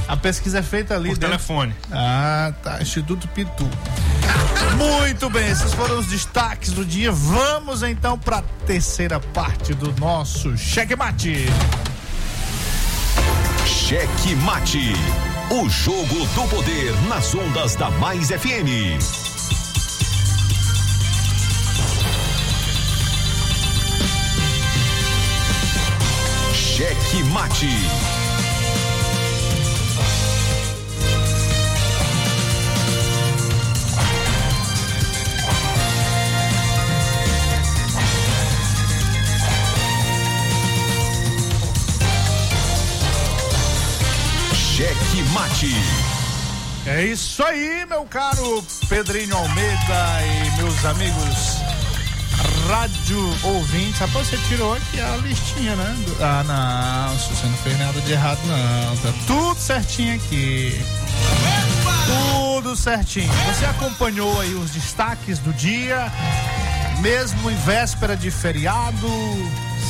[0.08, 1.10] A pesquisa é feita ali.
[1.10, 1.30] Por dentro.
[1.30, 1.76] telefone.
[1.92, 2.82] Ah, tá.
[2.82, 3.70] Instituto Pitu.
[4.78, 7.12] Muito bem, esses foram os destaques do dia.
[7.12, 11.46] Vamos então para a terceira parte do nosso Cheque Mate.
[13.66, 14.94] Cheque Mate.
[15.50, 19.00] O jogo do poder nas ondas da Mais FM.
[26.54, 28.11] Cheque Mate.
[45.52, 45.76] Mate.
[46.86, 51.58] É isso aí, meu caro Pedrinho Almeida e meus amigos
[52.70, 54.00] rádio ouvintes.
[54.00, 56.06] Rapaz, você tirou aqui a listinha, né?
[56.22, 58.98] Ah, não, você não fez nada de errado, não.
[58.98, 60.80] Tá tudo certinho aqui.
[62.08, 63.32] Tudo certinho.
[63.54, 66.12] Você acompanhou aí os destaques do dia,
[67.02, 69.08] mesmo em véspera de feriado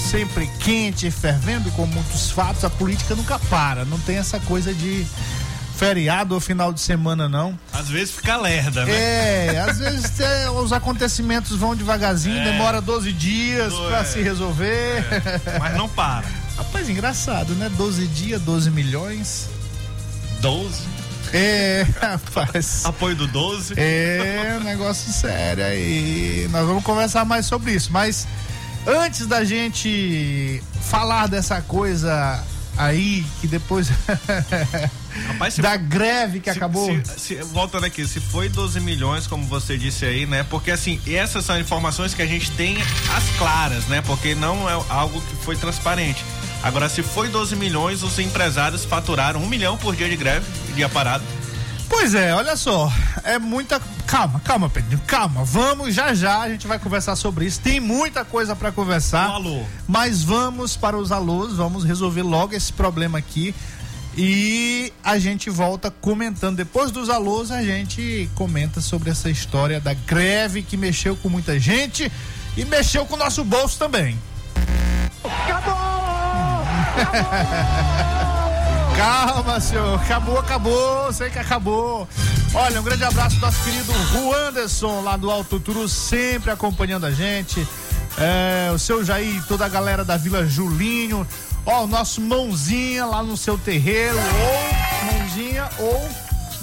[0.09, 3.85] sempre quente, fervendo com muitos fatos, a política nunca para.
[3.85, 5.07] Não tem essa coisa de
[5.81, 7.57] feriado ou final de semana, não.
[7.73, 8.93] Às vezes fica lerda, né?
[8.93, 12.51] É, às vezes é, os acontecimentos vão devagarzinho, é.
[12.51, 14.03] demora 12 dias para é.
[14.03, 15.03] se resolver.
[15.43, 15.57] É.
[15.57, 16.27] Mas não para.
[16.55, 17.67] Rapaz, engraçado, né?
[17.75, 19.49] 12 dias, 12 milhões.
[20.39, 20.83] 12?
[21.33, 22.85] É, rapaz.
[22.85, 23.73] Apoio do 12?
[23.75, 26.47] É, um negócio sério aí.
[26.51, 28.27] Nós vamos conversar mais sobre isso, mas
[28.85, 32.43] Antes da gente falar dessa coisa
[32.75, 33.89] aí, que depois.
[35.27, 36.89] Rapaz, da greve que se, acabou.
[37.03, 40.43] Se, se, voltando aqui, se foi 12 milhões, como você disse aí, né?
[40.49, 42.77] Porque assim, essas são informações que a gente tem
[43.15, 44.01] as claras, né?
[44.01, 46.23] Porque não é algo que foi transparente.
[46.63, 50.45] Agora, se foi 12 milhões, os empresários faturaram um milhão por dia de greve,
[50.75, 51.23] dia parado.
[51.91, 52.89] Pois é, olha só,
[53.23, 53.81] é muita.
[54.07, 55.43] Calma, calma, Pedro, calma.
[55.43, 57.59] Vamos já já, a gente vai conversar sobre isso.
[57.59, 59.29] Tem muita coisa para conversar.
[59.29, 59.63] Um alô.
[59.87, 63.53] Mas vamos para os alôs, vamos resolver logo esse problema aqui.
[64.17, 66.57] E a gente volta comentando.
[66.57, 71.59] Depois dos alôs, a gente comenta sobre essa história da greve que mexeu com muita
[71.59, 72.11] gente
[72.57, 74.17] e mexeu com o nosso bolso também.
[75.23, 75.73] Acabou!
[77.01, 78.11] Acabou!
[78.95, 79.99] Calma, senhor.
[79.99, 81.13] Acabou, acabou.
[81.13, 82.07] Sei que acabou.
[82.53, 83.91] Olha, um grande abraço do nosso querido
[84.47, 87.65] Anderson lá do Alto Turu, sempre acompanhando a gente.
[88.17, 91.25] É, o seu Jair, toda a galera da Vila Julinho.
[91.65, 94.17] Ó, o nosso mãozinha lá no seu terreiro.
[94.17, 96.09] Ou mãozinha, ou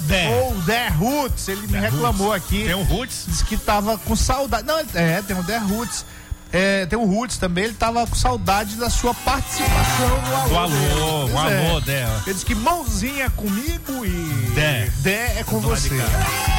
[0.01, 0.29] Der.
[0.43, 2.45] Ou Der Roots, ele me reclamou Roots.
[2.45, 2.63] aqui.
[2.65, 3.25] Tem um Roots?
[3.27, 4.65] Disse que tava com saudade.
[4.65, 6.05] Não, é, tem um Der Roots.
[6.51, 10.49] É, tem o Roots também, ele tava com saudade da sua participação no alô.
[10.49, 11.81] Do alô, o alô é.
[11.81, 12.23] dela.
[12.25, 14.91] Ele disse que mãozinha comigo e Dé.
[14.97, 15.89] Dé é com você.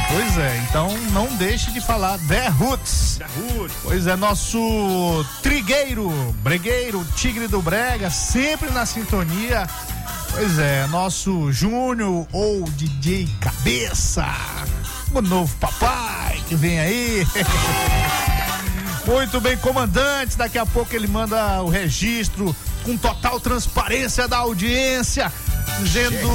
[0.09, 3.17] Pois é, então não deixe de falar Dé Roots.
[3.19, 3.75] Dé Roots.
[3.83, 6.09] Pois é, nosso trigueiro,
[6.41, 9.67] bregueiro, tigre do brega, sempre na sintonia.
[10.31, 14.25] Pois é, nosso Júnior ou DJ Cabeça,
[15.13, 17.27] o novo papai que vem aí.
[19.05, 20.37] Muito bem, comandante.
[20.37, 25.31] Daqui a pouco ele manda o registro com total transparência da audiência,
[25.79, 26.27] dizendo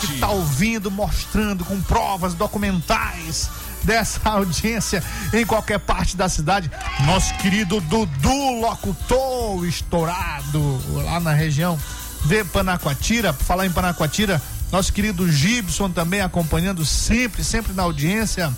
[0.00, 3.50] que está ouvindo, mostrando com provas documentais
[3.82, 5.02] dessa audiência
[5.32, 6.70] em qualquer parte da cidade.
[7.04, 11.78] Nosso querido Dudu Locutor, estourado lá na região
[12.24, 13.32] de Panacoatira.
[13.32, 14.40] Falar em Panacoatira,
[14.72, 18.52] nosso querido Gibson também acompanhando sempre, sempre na audiência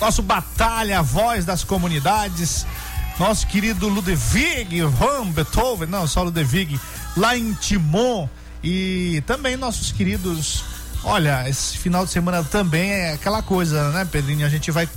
[0.00, 2.66] nosso Batalha, a voz das comunidades,
[3.18, 6.80] nosso querido Ludwig Van Beethoven, não, só Ludwig,
[7.16, 8.28] lá em Timon,
[8.62, 10.64] e também nossos queridos.
[11.04, 14.46] Olha, esse final de semana também é aquela coisa, né, Pedrinho?
[14.46, 14.88] A gente vai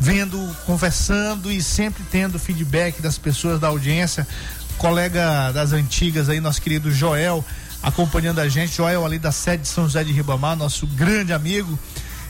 [0.00, 4.26] vendo, conversando e sempre tendo feedback das pessoas da audiência.
[4.76, 7.44] colega das antigas aí, nosso querido Joel,
[7.82, 8.76] acompanhando a gente.
[8.76, 11.76] Joel ali da sede de São José de Ribamar, nosso grande amigo.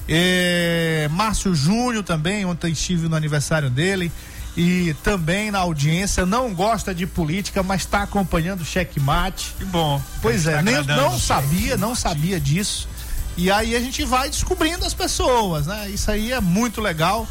[0.08, 4.10] É, Márcio Júnior também, ontem estive no aniversário dele.
[4.56, 9.54] E também na audiência, não gosta de política, mas está acompanhando o checkmate.
[9.56, 10.02] Que bom.
[10.20, 12.88] Pois é, nem, não sabia, não sabia disso.
[13.36, 15.88] E aí a gente vai descobrindo as pessoas, né?
[15.90, 17.24] Isso aí é muito legal.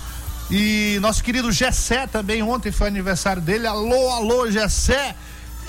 [0.49, 3.67] E nosso querido Gessé também, ontem foi aniversário dele.
[3.67, 5.13] Alô, alô, Gessé.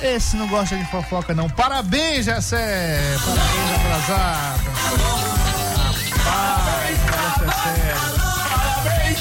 [0.01, 1.51] Esse não gosta de fofoca, não.
[1.51, 3.01] Parabéns, Gessé.
[3.25, 5.47] Parabéns, atrasado.
[6.29, 6.99] Rapaz,
[8.49, 9.18] Parabéns,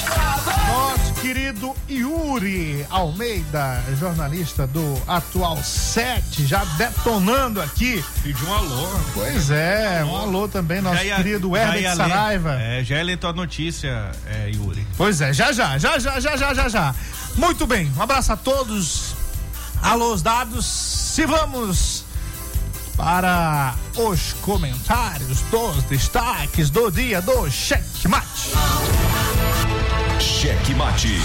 [0.68, 8.04] Nosso querido Yuri Almeida, jornalista do Atual 7, já detonando aqui.
[8.22, 8.88] Pediu um alô.
[9.14, 12.54] Pois é, um alô também, nosso ia- querido Herbert Saraiva.
[12.60, 14.86] É, já é tua notícia, é, Yuri.
[14.96, 16.94] Pois é, já já, já já, já já, já já.
[17.36, 19.14] Muito bem, um abraço a todos.
[19.82, 20.66] Alô, os dados.
[20.66, 22.04] Se vamos
[22.98, 28.50] para os comentários dos destaques do dia do Checkmate.
[30.18, 31.16] Cheque Mate.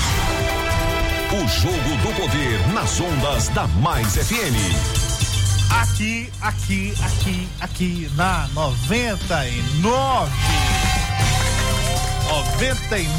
[1.31, 4.53] O jogo do poder nas ondas da Mais FM.
[5.81, 10.31] Aqui, aqui, aqui, aqui na 99.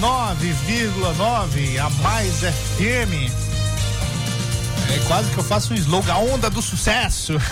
[0.00, 3.53] 99,9 a Mais FM.
[4.94, 7.34] É quase que eu faço um slogan, a onda do sucesso.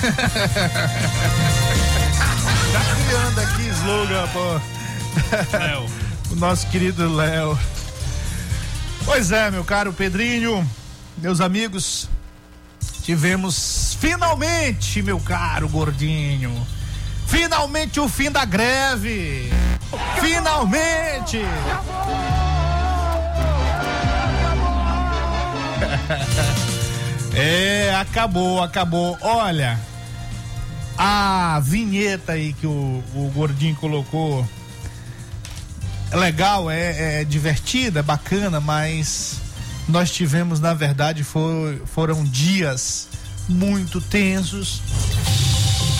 [2.72, 4.60] tá criando aqui slogan, pô.
[5.58, 5.86] Léo.
[6.30, 7.58] o nosso querido Léo.
[9.04, 10.64] Pois é, meu caro Pedrinho,
[11.18, 12.08] meus amigos,
[13.02, 16.64] tivemos finalmente, meu caro gordinho,
[17.26, 19.52] finalmente o fim da greve.
[20.20, 21.42] Finalmente!
[27.34, 29.16] É, acabou, acabou.
[29.20, 29.78] Olha,
[30.98, 34.46] a vinheta aí que o, o gordinho colocou
[36.10, 39.36] é legal, é, é divertida, é bacana, mas
[39.88, 43.08] nós tivemos, na verdade, foi, foram dias
[43.48, 44.82] muito tensos,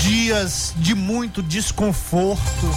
[0.02, 2.70] dias de muito desconforto,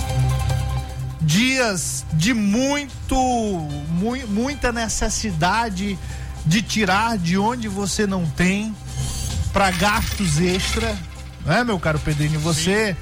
[1.21, 3.15] dias de muito,
[3.89, 5.99] mui- muita necessidade
[6.45, 8.75] de tirar de onde você não tem
[9.51, 10.95] para gastos extra,
[11.45, 12.39] né, meu caro Pedrinho?
[12.39, 12.95] Você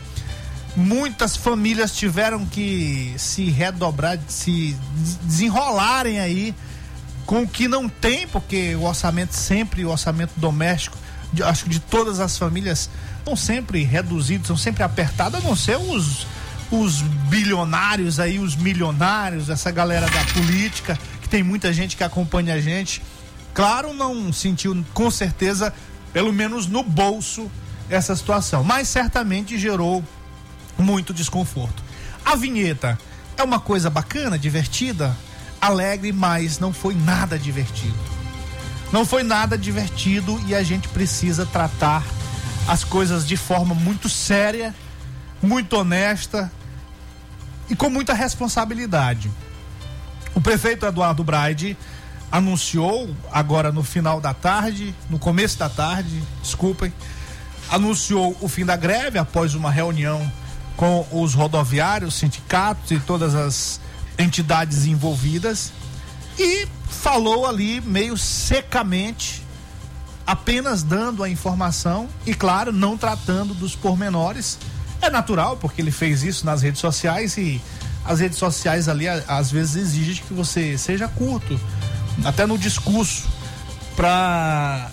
[0.75, 6.53] muitas famílias tiveram que se redobrar, se des- desenrolarem aí
[7.25, 10.97] com o que não tem, porque o orçamento sempre, o orçamento doméstico,
[11.31, 12.89] de- acho que de todas as famílias,
[13.19, 16.25] estão sempre reduzidos, são sempre apertados, a não ser os,
[16.71, 22.55] os bilionários aí, os milionários, essa galera da política, que tem muita gente que acompanha
[22.55, 23.01] a gente.
[23.53, 25.73] Claro, não sentiu com certeza,
[26.11, 27.49] pelo menos no bolso,
[27.89, 30.03] essa situação, mas certamente gerou
[30.77, 31.83] muito desconforto.
[32.25, 32.97] A vinheta
[33.37, 35.15] é uma coisa bacana, divertida,
[35.61, 37.97] alegre, mas não foi nada divertido.
[38.91, 42.03] Não foi nada divertido e a gente precisa tratar
[42.67, 44.73] as coisas de forma muito séria,
[45.41, 46.51] muito honesta
[47.69, 49.31] e com muita responsabilidade.
[50.35, 51.77] O prefeito Eduardo Braide
[52.33, 56.91] anunciou agora no final da tarde, no começo da tarde, desculpem,
[57.69, 60.19] anunciou o fim da greve após uma reunião
[60.75, 63.79] com os rodoviários, sindicatos e todas as
[64.17, 65.71] entidades envolvidas
[66.39, 69.43] e falou ali meio secamente,
[70.25, 74.57] apenas dando a informação e, claro, não tratando dos pormenores.
[74.99, 77.61] É natural, porque ele fez isso nas redes sociais e
[78.03, 81.59] as redes sociais ali às vezes exigem que você seja curto,
[82.23, 83.23] até no discurso,
[83.95, 84.89] para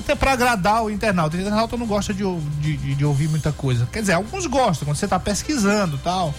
[0.00, 1.36] até para agradar o internauta.
[1.36, 2.22] O internauta não gosta de,
[2.60, 3.88] de, de- ouvir muita coisa.
[3.92, 6.34] Quer dizer, alguns gostam quando você está pesquisando tal.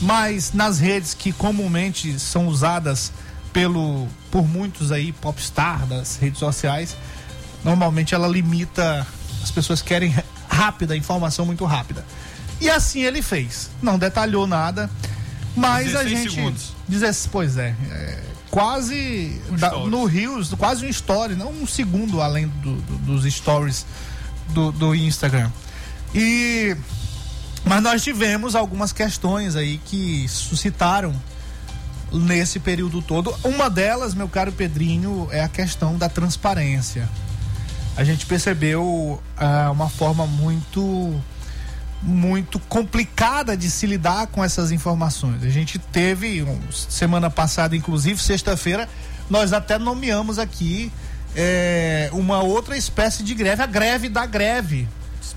[0.00, 3.12] Mas nas redes que comumente são usadas
[3.52, 6.96] pelo por muitos aí popstar das redes sociais,
[7.64, 9.06] normalmente ela limita
[9.42, 10.14] as pessoas querem
[10.48, 12.04] rápida, informação muito rápida.
[12.60, 13.70] E assim ele fez.
[13.82, 14.88] Não detalhou nada,
[15.56, 16.72] mas a 16 gente segundos.
[17.30, 22.48] Pois é, é, quase Um da- no Rios, quase um story, não um segundo além
[22.48, 23.86] do- do- dos stories
[24.50, 25.50] do, do Instagram.
[26.14, 26.76] E
[27.64, 31.14] mas nós tivemos algumas questões aí que suscitaram
[32.12, 33.34] nesse período todo.
[33.44, 37.08] Uma delas, meu caro Pedrinho, é a questão da transparência.
[37.96, 41.14] A gente percebeu ah, uma forma muito
[42.02, 45.42] muito complicada de se lidar com essas informações.
[45.44, 48.88] A gente teve semana passada, inclusive sexta-feira,
[49.28, 50.90] nós até nomeamos aqui
[51.36, 54.88] é, uma outra espécie de greve, a greve da greve.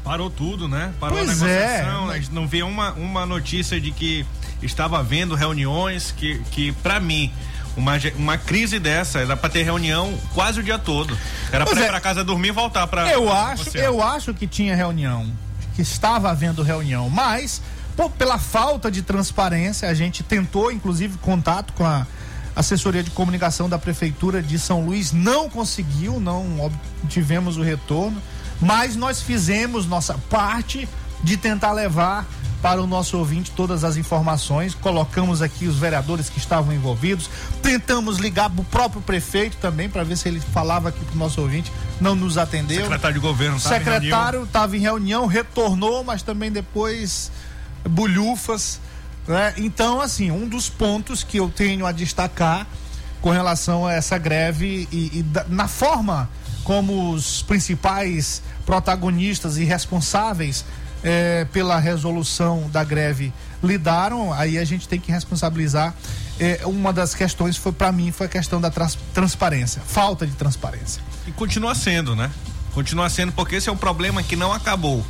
[0.04, 0.92] Parou tudo, né?
[1.00, 1.68] Parou Pois a é.
[1.68, 2.10] negociação.
[2.10, 4.26] A gente não vê uma, uma notícia de que
[4.62, 7.32] estava havendo reuniões que, que para mim,
[7.78, 11.18] uma, uma crise dessa, era para ter reunião quase o dia todo.
[11.52, 11.88] Era para ir é.
[11.88, 15.32] para casa dormir e voltar para Eu acho, eu acho que tinha reunião,
[15.76, 17.62] que estava havendo reunião, mas
[17.96, 22.06] pô, pela falta de transparência, a gente tentou, inclusive, contato com a
[22.56, 28.22] assessoria de comunicação da prefeitura de São Luís, não conseguiu, não obtivemos o retorno,
[28.62, 30.88] mas nós fizemos nossa parte
[31.24, 32.28] de tentar levar
[32.64, 37.30] para o nosso ouvinte todas as informações, colocamos aqui os vereadores que estavam envolvidos,
[37.62, 41.18] tentamos ligar para o próprio prefeito também para ver se ele falava aqui para o
[41.18, 42.84] nosso ouvinte, não nos atendeu.
[42.84, 47.30] Secretário de governo, O tava em secretário estava em reunião, retornou, mas também depois
[47.88, 48.80] bulhufas.
[49.28, 49.54] Né?
[49.58, 52.66] Então, assim, um dos pontos que eu tenho a destacar
[53.22, 56.30] com relação a essa greve e, e da- na forma
[56.64, 60.64] como os principais protagonistas e responsáveis
[61.04, 65.94] eh, pela resolução da greve lidaram, aí a gente tem que responsabilizar.
[66.40, 70.34] Eh, uma das questões foi para mim foi a questão da trans- transparência, falta de
[70.34, 71.02] transparência.
[71.28, 72.30] E continua sendo, né?
[72.74, 75.06] Continua sendo, porque esse é um problema que não acabou.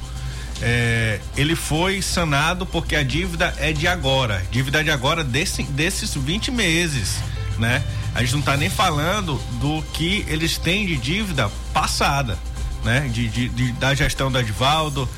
[0.61, 4.43] É, ele foi sanado porque a dívida é de agora.
[4.51, 7.15] Dívida de agora desse, desses 20 meses,
[7.57, 7.83] né?
[8.15, 12.37] A gente não está nem falando do que eles têm de dívida passada,
[12.83, 13.09] né?
[13.11, 15.09] De, de- de- da gestão do Advaldo,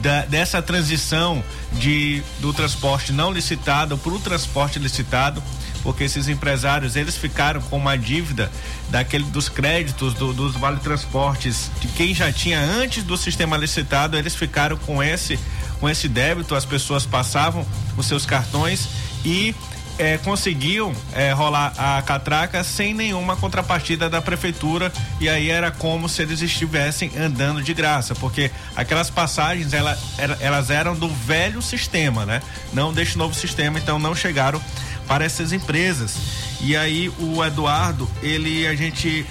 [0.00, 5.42] da- dessa transição de, do transporte não licitado para o transporte licitado
[5.82, 8.50] porque esses empresários eles ficaram com uma dívida
[8.90, 14.16] daquele dos créditos do- dos vale transportes de quem já tinha antes do sistema licitado
[14.16, 15.38] eles ficaram com esse
[15.80, 17.66] com esse débito as pessoas passavam
[17.96, 18.86] os seus cartões
[19.24, 19.52] e
[19.98, 26.08] eh, conseguiam eh, rolar a catraca sem nenhuma contrapartida da prefeitura e aí era como
[26.08, 29.98] se eles estivessem andando de graça porque aquelas passagens ela,
[30.40, 34.60] elas eram do velho sistema né não deste novo sistema então não chegaram
[35.06, 36.16] para essas empresas.
[36.60, 39.26] E aí o Eduardo, ele a gente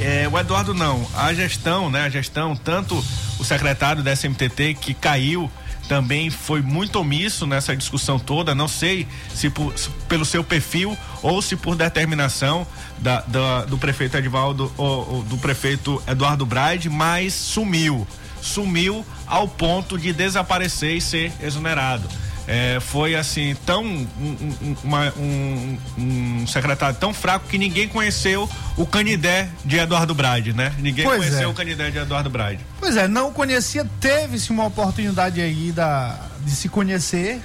[0.00, 2.02] é, o Eduardo não, a gestão, né?
[2.02, 2.94] A gestão, tanto
[3.38, 5.50] o secretário da SMTT que caiu
[5.88, 8.54] também foi muito omisso nessa discussão toda.
[8.54, 12.66] Não sei se, por- se pelo seu perfil ou se por determinação
[12.98, 18.06] da, da- do prefeito Edvaldo ou, ou do prefeito Eduardo Braide, mas sumiu.
[18.40, 22.08] Sumiu ao ponto de desaparecer e ser exonerado.
[22.46, 28.48] É, foi assim tão um, um- uma- um- um secretário tão fraco que ninguém conheceu
[28.76, 30.72] o canidé de Eduardo Brade, né?
[30.78, 31.50] Ninguém Pois conheceu é.
[31.50, 32.60] o canidé de Eduardo Brade.
[32.78, 37.40] Pois é, não conhecia, teve-se uma oportunidade aí da, de se conhecer,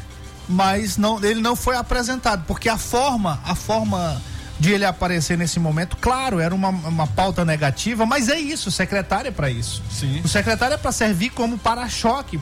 [0.49, 4.21] mas não, ele não foi apresentado, porque a forma, a forma
[4.59, 8.71] de ele aparecer nesse momento, claro, era uma, uma pauta negativa, mas é isso, o
[8.71, 9.81] secretário é para isso.
[9.89, 10.19] Sim.
[10.25, 12.37] O secretário é para servir como para-choque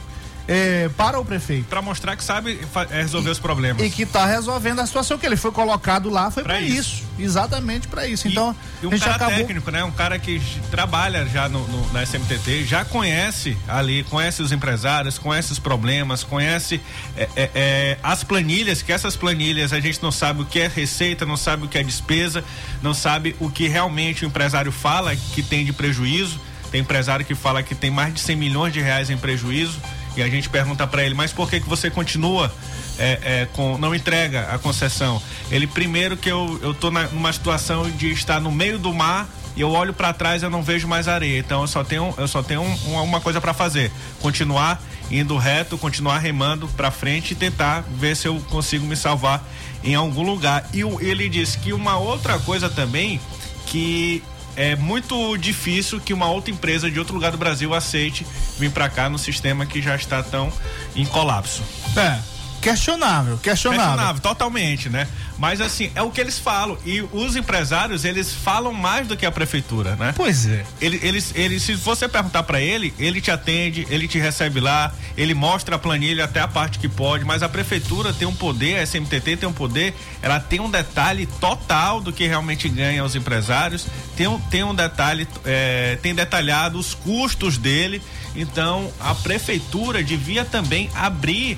[0.47, 1.65] é, para o prefeito.
[1.65, 2.59] Para mostrar que sabe
[2.91, 3.85] é, resolver os problemas.
[3.85, 6.77] E que está resolvendo a situação que ele foi colocado lá foi para isso.
[6.95, 7.03] isso.
[7.19, 8.27] exatamente para isso.
[8.27, 9.83] E- Então, e um cara acabou técnico, né?
[9.83, 10.41] Um cara que
[10.71, 16.23] trabalha já no, no- na SMTT, já conhece ali, conhece os empresários, conhece os problemas,
[16.23, 16.79] conhece
[17.17, 20.67] é, é, é, as planilhas, que essas planilhas a gente não sabe o que é
[20.67, 22.43] receita, não sabe o que é despesa,
[22.81, 26.39] não sabe o que realmente o empresário fala que tem de prejuízo.
[26.71, 29.79] Tem empresário que fala que tem mais de 100 milhões de reais em prejuízo
[30.19, 32.51] e a gente pergunta para ele, mas por que que você continua
[32.97, 35.21] é, é, com não entrega a concessão?
[35.51, 39.27] Ele primeiro que eu eu tô na, numa situação de estar no meio do mar
[39.55, 41.39] e eu olho para trás eu não vejo mais areia.
[41.39, 43.91] Então eu só tenho eu só tenho um- uma, uma coisa para fazer,
[44.21, 49.41] continuar indo reto, continuar remando para frente e tentar ver se eu consigo me salvar
[49.83, 50.67] em algum lugar.
[50.73, 53.19] E ele disse que uma outra coisa também
[53.67, 54.21] que
[54.57, 58.25] é muito difícil que uma outra empresa de outro lugar do Brasil aceite
[58.57, 60.51] vir para cá no sistema que já está tão
[60.95, 61.61] em colapso.
[61.95, 62.36] É,
[62.71, 63.85] questionável, questionável.
[63.85, 65.07] Questionável, totalmente, né?
[65.37, 66.77] Mas assim, é o que eles falam.
[66.85, 70.13] E os empresários, eles falam mais do que a prefeitura, né?
[70.15, 70.65] Pois é.
[70.81, 74.91] Ele, eles, ele, se você perguntar para ele, ele te atende, ele te recebe lá,
[75.15, 78.79] ele mostra a planilha até a parte que pode, mas a prefeitura tem um poder,
[78.79, 83.15] a SMTT tem um poder, ela tem um detalhe total do que realmente ganha os
[83.15, 88.01] empresários, tem um, tem um detalhe, é, tem detalhado os custos dele,
[88.35, 91.57] então a prefeitura devia também abrir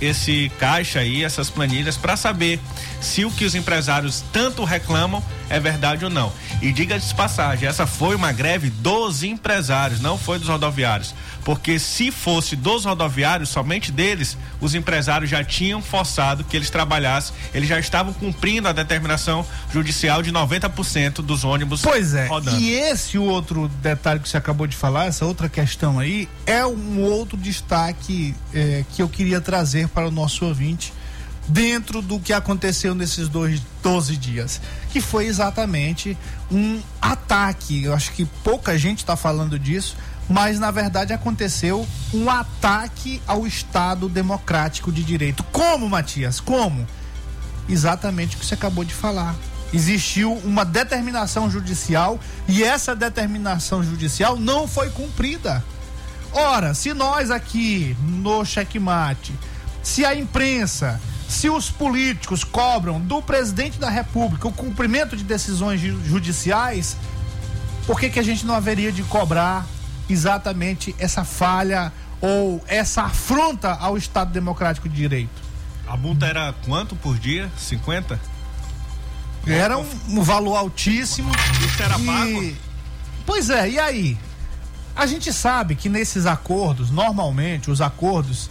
[0.00, 2.60] esse caixa aí, essas planilhas, para saber
[3.00, 6.32] se o que os empresários tanto reclamam é verdade ou não.
[6.60, 11.14] E diga-se de passagem, essa foi uma greve dos empresários, não foi dos rodoviários.
[11.44, 17.34] Porque se fosse dos rodoviários, somente deles, os empresários já tinham forçado que eles trabalhassem,
[17.52, 22.58] eles já estavam cumprindo a determinação judicial de 90% dos ônibus pois é, rodando.
[22.60, 27.00] E esse outro detalhe que você acabou de falar, essa outra questão aí, é um
[27.02, 30.92] outro destaque é, que eu queria trazer para o nosso ouvinte
[31.48, 34.60] dentro do que aconteceu nesses dois 12 dias,
[34.92, 36.16] que foi exatamente
[36.50, 37.84] um ataque.
[37.84, 39.96] Eu acho que pouca gente está falando disso,
[40.28, 45.42] mas na verdade aconteceu um ataque ao Estado democrático de direito.
[45.44, 46.40] Como, Matias?
[46.40, 46.86] Como?
[47.68, 49.34] Exatamente o que você acabou de falar.
[49.72, 55.64] Existiu uma determinação judicial e essa determinação judicial não foi cumprida.
[56.34, 59.32] Ora, se nós aqui no checkmate,
[59.82, 61.00] se a imprensa,
[61.32, 66.96] se os políticos cobram do presidente da República o cumprimento de decisões judiciais,
[67.86, 69.66] por que, que a gente não haveria de cobrar
[70.08, 75.42] exatamente essa falha ou essa afronta ao Estado Democrático de Direito?
[75.88, 77.50] A multa era quanto por dia?
[77.56, 78.20] 50?
[79.46, 81.32] Era um, um valor altíssimo.
[81.66, 82.54] Isso era pago?
[83.26, 84.18] Pois é, e aí?
[84.94, 88.50] A gente sabe que nesses acordos, normalmente, os acordos,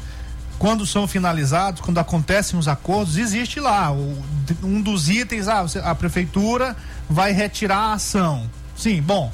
[0.61, 4.23] quando são finalizados, quando acontecem os acordos, existe lá o,
[4.61, 6.77] um dos itens, ah, a prefeitura
[7.09, 8.47] vai retirar a ação.
[8.77, 9.33] Sim, bom.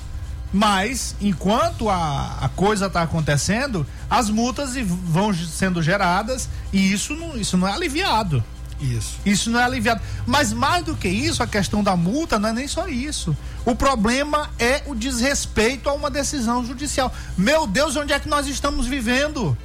[0.54, 7.36] Mas, enquanto a, a coisa está acontecendo, as multas vão sendo geradas e isso não,
[7.36, 8.42] isso não é aliviado.
[8.80, 9.18] Isso.
[9.26, 10.00] Isso não é aliviado.
[10.26, 13.36] Mas mais do que isso, a questão da multa não é nem só isso.
[13.66, 17.14] O problema é o desrespeito a uma decisão judicial.
[17.38, 19.58] Meu Deus, onde é que nós estamos vivendo?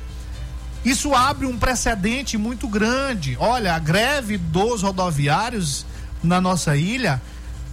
[0.85, 3.37] Isso abre um precedente muito grande.
[3.39, 5.87] Olha, a greve dos rodoviários
[6.23, 7.23] na nossa ilha,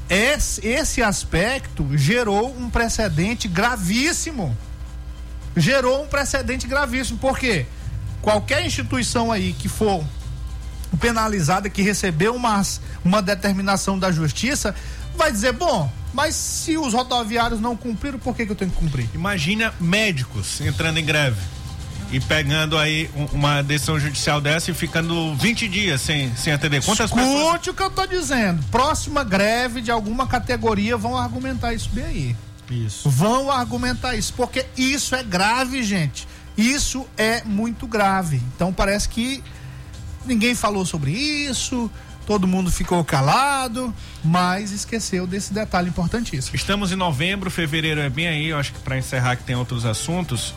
[0.10, 4.56] esse, aspecto gerou um precedente gravíssimo.
[5.58, 7.18] Gerou um precedente gravíssimo.
[7.18, 7.66] Por quê?
[8.22, 10.04] Qualquer instituição aí que for
[11.00, 12.62] penalizada que recebeu uma,
[13.06, 14.76] uma determinação da justiça,
[15.16, 18.78] vai dizer, bom, mas se os rodoviários não cumpriram, por que, que eu tenho que
[18.78, 19.08] cumprir?
[19.14, 21.59] Imagina médicos entrando em greve
[22.12, 26.84] e pegando aí uma decisão judicial dessa e ficando 20 dias sem, sem atender.
[26.84, 27.68] Quantas Escute pessoas...
[27.68, 28.64] o que eu tô dizendo.
[28.72, 32.36] Próxima greve de alguma categoria vão argumentar isso bem aí.
[32.70, 33.10] Isso.
[33.10, 36.28] Vão argumentar isso, porque isso é grave, gente.
[36.58, 38.42] Isso é muito grave.
[38.56, 39.44] Então parece que
[40.26, 41.90] ninguém falou sobre isso,
[42.26, 43.94] todo mundo ficou calado,
[44.24, 46.56] mas esqueceu desse detalhe importantíssimo.
[46.56, 49.86] Estamos em novembro, fevereiro é bem aí, eu acho que para encerrar que tem outros
[49.86, 50.54] assuntos.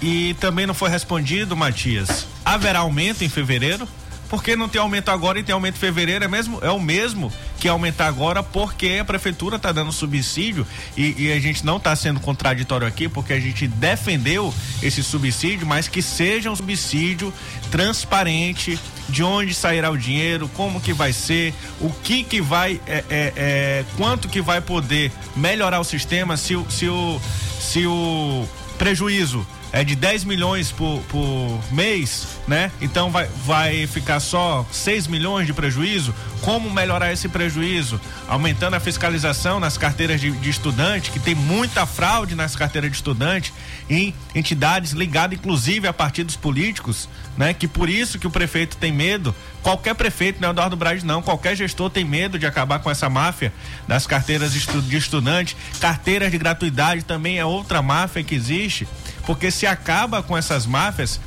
[0.00, 2.26] E também não foi respondido, Matias.
[2.44, 3.88] Haverá aumento em fevereiro?
[4.28, 6.24] Por que não tem aumento agora e tem aumento em fevereiro?
[6.24, 10.66] É, mesmo, é o mesmo que aumentar agora porque a prefeitura está dando subsídio
[10.96, 15.66] e, e, a gente não está sendo contraditório aqui porque a gente defendeu esse subsídio,
[15.66, 17.32] mas que seja um subsídio
[17.70, 18.78] transparente,
[19.08, 23.32] de onde sairá o dinheiro, como que vai ser, o que que vai, é, é,
[23.36, 27.20] é, quanto que vai poder melhorar o sistema se, se, o,
[27.60, 32.70] se o prejuízo é de 10 milhões por, por mês, né?
[32.80, 36.14] Então vai, vai ficar só 6 milhões de prejuízo.
[36.42, 38.00] Como melhorar esse prejuízo?
[38.28, 42.96] Aumentando a fiscalização nas carteiras de, de estudante, que tem muita fraude nas carteiras de
[42.96, 43.52] estudante,
[43.90, 47.52] em entidades ligadas, inclusive, a partidos políticos, né?
[47.52, 49.34] Que por isso que o prefeito tem medo.
[49.62, 53.10] Qualquer prefeito, não é Eduardo Braz, não, qualquer gestor tem medo de acabar com essa
[53.10, 53.52] máfia
[53.88, 55.56] das carteiras de, de estudante.
[55.80, 58.86] Carteiras de gratuidade também é outra máfia que existe
[59.26, 61.20] porque se acaba com essas máfias,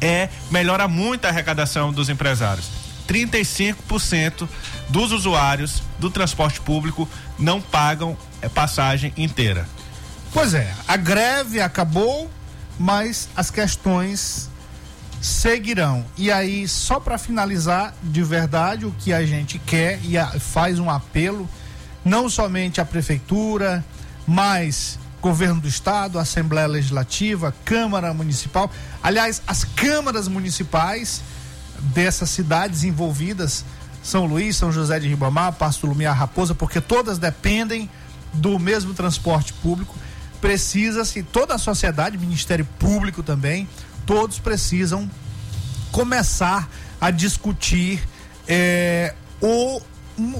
[0.00, 2.68] é melhora muito a arrecadação dos empresários.
[3.08, 4.48] 35%
[4.88, 9.68] dos usuários do transporte público não pagam é, passagem inteira.
[10.32, 12.30] Pois é, a greve acabou,
[12.78, 14.50] mas as questões
[15.22, 16.04] seguirão.
[16.18, 20.90] E aí, só para finalizar de verdade, o que a gente quer e faz um
[20.90, 21.48] apelo,
[22.04, 23.84] não somente à prefeitura,
[24.26, 28.70] mas governo do estado, Assembleia Legislativa, Câmara Municipal.
[29.02, 31.22] Aliás, as câmaras municipais
[31.94, 33.64] dessas cidades envolvidas,
[34.02, 37.88] São Luís, São José de Ribamar, Pasto Lumiar, Raposa, porque todas dependem
[38.34, 39.96] do mesmo transporte público.
[40.42, 43.66] Precisa-se, toda a sociedade, Ministério Público também,
[44.04, 45.10] todos precisam
[45.90, 46.68] começar
[47.00, 48.06] a discutir
[48.46, 49.80] eh, o,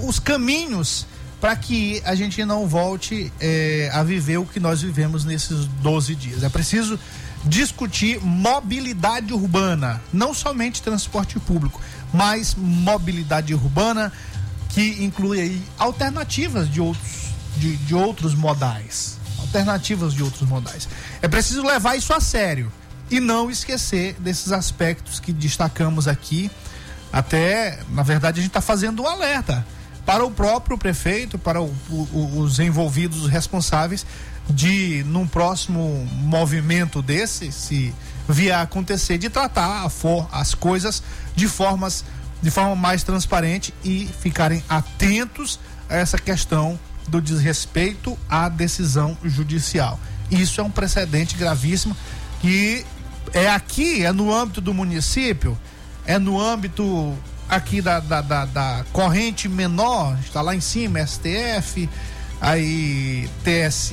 [0.07, 1.07] os caminhos
[1.41, 6.14] para que a gente não volte é, a viver o que nós vivemos nesses 12
[6.14, 6.43] dias.
[6.43, 6.99] É preciso
[7.45, 11.80] discutir mobilidade urbana, não somente transporte público,
[12.12, 14.12] mas mobilidade urbana
[14.70, 19.18] que inclui aí alternativas de outros, de, de outros modais.
[19.39, 20.89] Alternativas de outros modais.
[21.20, 22.72] É preciso levar isso a sério
[23.11, 26.51] e não esquecer desses aspectos que destacamos aqui.
[27.12, 29.64] Até, na verdade, a gente está fazendo um alerta
[30.05, 34.05] para o próprio prefeito, para o, o, os envolvidos, os responsáveis,
[34.48, 37.94] de, num próximo movimento desse, se
[38.28, 41.02] vier a acontecer, de tratar for, as coisas
[41.34, 42.05] de formas
[42.42, 46.78] de forma mais transparente e ficarem atentos a essa questão
[47.09, 49.98] do desrespeito à decisão judicial.
[50.30, 51.96] Isso é um precedente gravíssimo
[52.42, 52.84] que
[53.32, 55.59] é aqui, é no âmbito do município,
[56.05, 57.16] é no âmbito
[57.49, 61.88] aqui da, da, da, da corrente menor, está lá em cima, STF,
[62.40, 63.92] aí TS,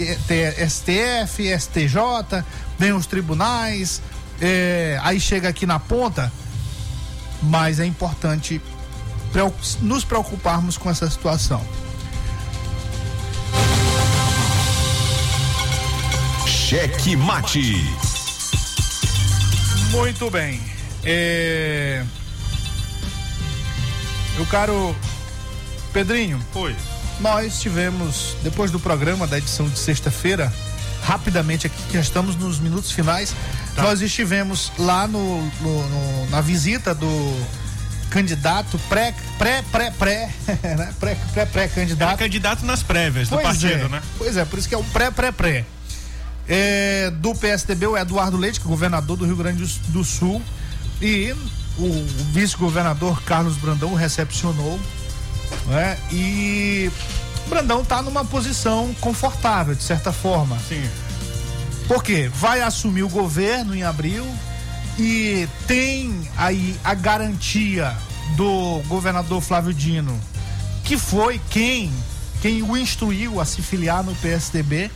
[0.70, 2.44] STF, STJ,
[2.78, 4.02] vem os tribunais,
[4.40, 6.32] é, aí chega aqui na ponta,
[7.42, 8.62] mas é importante
[9.82, 11.66] nos preocuparmos com essa situação.
[16.46, 17.76] Cheque mate.
[19.92, 20.62] Muito bem.
[21.04, 22.04] É...
[24.42, 24.96] Eu caro
[25.94, 26.44] Pedrinho.
[26.56, 26.76] Oi.
[27.20, 30.52] Nós tivemos, depois do programa da edição de sexta-feira,
[31.04, 33.36] rapidamente aqui, que já estamos nos minutos finais,
[33.76, 33.84] Tá.
[33.84, 37.46] Nós estivemos lá no, no, no, na visita do
[38.10, 40.30] candidato pré pré pré pré
[40.76, 40.94] né?
[41.00, 42.14] pré pré pré candidato.
[42.16, 44.02] É candidato nas prévias pois do partido, é, né?
[44.18, 45.66] Pois é, por isso que é o pré pré pré.
[46.50, 50.42] É, do PSDB, o Eduardo Leite, que é governador do Rio Grande do Sul,
[51.00, 51.34] e
[51.82, 54.80] o vice-governador Carlos Brandão recepcionou,
[55.68, 55.98] né?
[56.12, 56.92] E
[57.48, 60.58] Brandão está numa posição confortável, de certa forma.
[60.68, 60.84] Sim
[61.92, 64.26] porque vai assumir o governo em abril
[64.98, 67.94] e tem aí a garantia
[68.38, 70.18] do governador Flávio Dino,
[70.86, 71.92] que foi quem
[72.42, 74.90] quem o instruiu a se filiar no PSDB.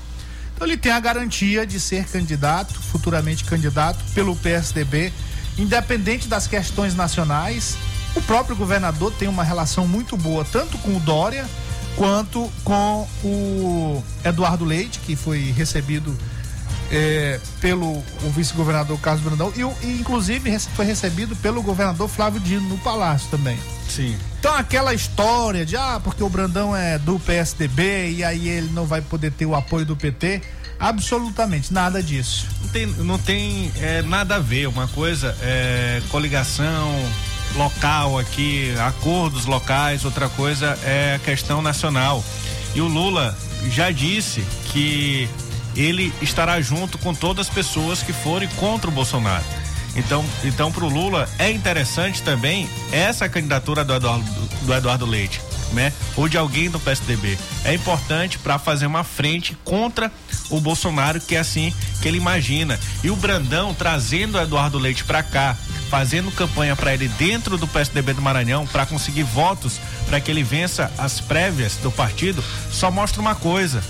[0.55, 5.11] Então ele tem a garantia de ser candidato, futuramente candidato pelo PSDB,
[5.57, 7.77] independente das questões nacionais.
[8.15, 11.45] O próprio governador tem uma relação muito boa tanto com o Dória
[11.95, 16.15] quanto com o Eduardo Leite, que foi recebido
[16.91, 18.03] é, pelo
[18.35, 23.57] vice-governador Carlos Brandão e, e, inclusive foi recebido pelo governador Flávio Dino no Palácio também.
[23.89, 24.15] Sim.
[24.39, 28.85] Então aquela história de ah, porque o Brandão é do PSDB e aí ele não
[28.85, 30.41] vai poder ter o apoio do PT,
[30.79, 32.47] absolutamente nada disso.
[32.61, 34.67] Não tem, não tem é, nada a ver.
[34.67, 36.93] Uma coisa é coligação
[37.55, 42.23] local aqui, acordos locais, outra coisa é questão nacional.
[42.73, 43.37] E o Lula
[43.69, 45.29] já disse que
[45.75, 49.43] ele estará junto com todas as pessoas que forem contra o Bolsonaro.
[49.95, 54.25] Então, então para o Lula é interessante também essa candidatura do Eduardo,
[54.63, 55.41] do Eduardo Leite,
[55.73, 55.91] né?
[56.15, 57.37] Ou de alguém do PSDB.
[57.63, 60.11] É importante para fazer uma frente contra
[60.49, 62.79] o Bolsonaro, que é assim que ele imagina.
[63.03, 65.57] E o Brandão trazendo o Eduardo Leite para cá,
[65.89, 70.43] fazendo campanha para ele dentro do PSDB do Maranhão para conseguir votos para que ele
[70.43, 73.81] vença as prévias do partido, só mostra uma coisa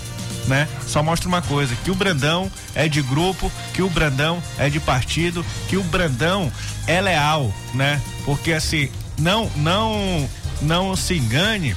[0.46, 0.68] né?
[0.86, 4.80] Só mostra uma coisa, que o Brandão é de grupo, que o Brandão é de
[4.80, 6.52] partido, que o Brandão
[6.86, 8.00] é leal, né?
[8.24, 10.28] Porque assim, não não
[10.60, 11.76] não se engane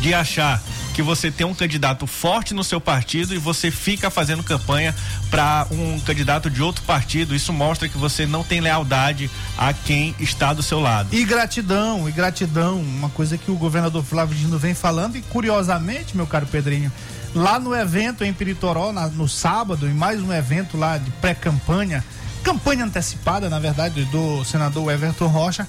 [0.00, 0.62] de achar
[0.94, 4.94] que você tem um candidato forte no seu partido e você fica fazendo campanha
[5.28, 7.34] para um candidato de outro partido.
[7.34, 9.28] Isso mostra que você não tem lealdade
[9.58, 11.08] a quem está do seu lado.
[11.12, 16.16] E gratidão, e gratidão, uma coisa que o governador Flávio Dino vem falando e curiosamente,
[16.16, 16.92] meu caro Pedrinho,
[17.34, 22.04] lá no evento em Piritoró, na, no sábado, em mais um evento lá de pré-campanha,
[22.44, 25.66] campanha antecipada, na verdade, do senador Everton Rocha,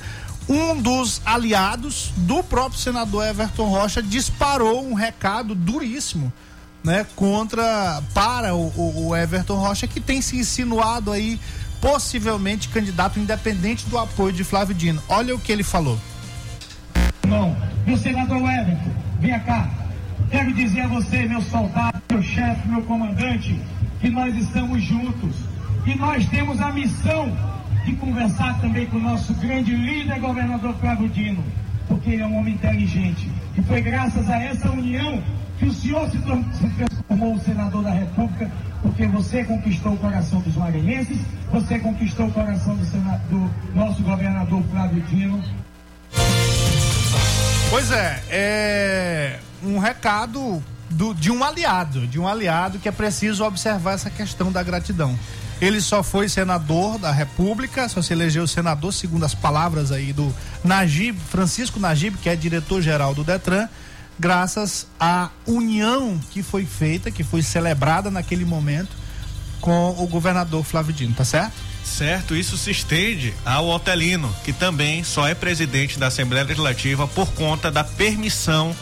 [0.48, 6.32] um dos aliados do próprio senador Everton Rocha disparou um recado duríssimo,
[6.84, 11.40] né, contra para o, o Everton Rocha que tem se insinuado aí
[11.82, 15.02] possivelmente candidato independente do apoio de Flávio Dino.
[15.08, 16.00] Olha o que ele falou.
[17.28, 19.70] Não, meu senador Everton, vem cá.
[20.30, 23.60] Quero dizer a você, meu soldado, meu chefe, meu comandante,
[24.00, 25.36] que nós estamos juntos.
[25.86, 27.32] E nós temos a missão
[27.86, 31.44] de conversar também com o nosso grande líder, governador Flávio Dino,
[31.88, 33.30] porque ele é um homem inteligente.
[33.56, 35.24] E foi graças a essa união
[35.60, 40.56] que o senhor se, transformou o senador da República, porque você conquistou o coração dos
[40.56, 41.20] maranhenses,
[41.52, 42.86] você conquistou o coração do,
[43.30, 45.42] do nosso governador Flávio Dino.
[47.70, 53.46] Pois é, é um recado do, de um aliado, de um aliado que é preciso
[53.46, 55.18] observar essa questão da gratidão.
[55.62, 60.34] Ele só foi senador da República, só se elegeu senador, segundo as palavras aí do
[60.64, 63.68] Najib, Francisco Najib, que é diretor-geral do Detran,
[64.20, 68.96] graças à união que foi feita, que foi celebrada naquele momento
[69.62, 71.54] com o governador Flávio Dino, tá certo?
[71.84, 77.32] Certo, isso se estende ao Otelino, que também só é presidente da Assembleia Legislativa por
[77.34, 78.76] conta da permissão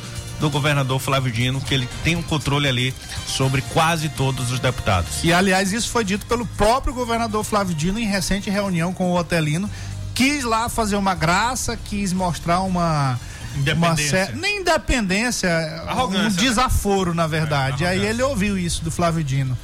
[0.43, 2.93] do governador Flávio Dino, que ele tem um controle ali
[3.25, 5.23] sobre quase todos os deputados.
[5.23, 9.17] E aliás, isso foi dito pelo próprio governador Flávio Dino em recente reunião com o
[9.17, 9.71] Otelino.
[10.13, 13.17] Quis lá fazer uma graça, quis mostrar uma.
[13.55, 14.31] Independência.
[14.33, 15.49] Uma nem independência,
[15.87, 16.41] Arrogância, um né?
[16.41, 17.85] desaforo, na verdade.
[17.85, 19.57] É, aí ele ouviu isso do Flávio Dino.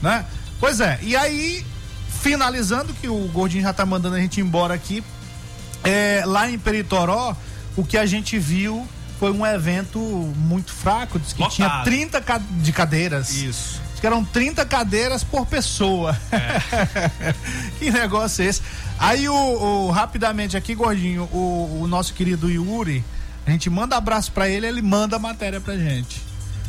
[0.00, 0.24] Né?
[0.60, 1.66] Pois é, e aí,
[2.22, 5.02] finalizando, que o Gordinho já tá mandando a gente embora aqui,
[5.82, 7.34] é, lá em Peritoró,
[7.76, 8.86] o que a gente viu
[9.20, 11.54] foi um evento muito fraco, diz que Lotado.
[11.54, 13.30] tinha 30 ca- de cadeiras.
[13.30, 13.80] Isso.
[13.92, 16.18] Diz que eram 30 cadeiras por pessoa.
[17.78, 18.62] que negócio é esse?
[18.98, 23.04] Aí o, o- rapidamente aqui, gordinho, o, o nosso querido Yuri,
[23.46, 26.20] a gente manda abraço pra ele, ele manda a matéria pra gente.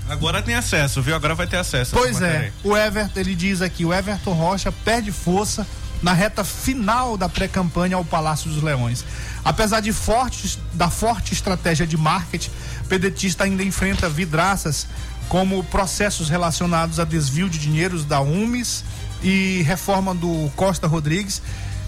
[0.09, 1.15] Agora tem acesso, viu?
[1.15, 1.91] Agora vai ter acesso.
[1.95, 5.65] Pois é, o Everton, ele diz aqui, o Everton Rocha perde força
[6.03, 9.05] na reta final da pré-campanha ao Palácio dos Leões.
[9.43, 12.51] Apesar de fortes, da forte estratégia de marketing,
[12.87, 14.87] pedetista ainda enfrenta vidraças
[15.29, 18.83] como processos relacionados a desvio de dinheiros da UMES
[19.23, 21.41] e reforma do Costa Rodrigues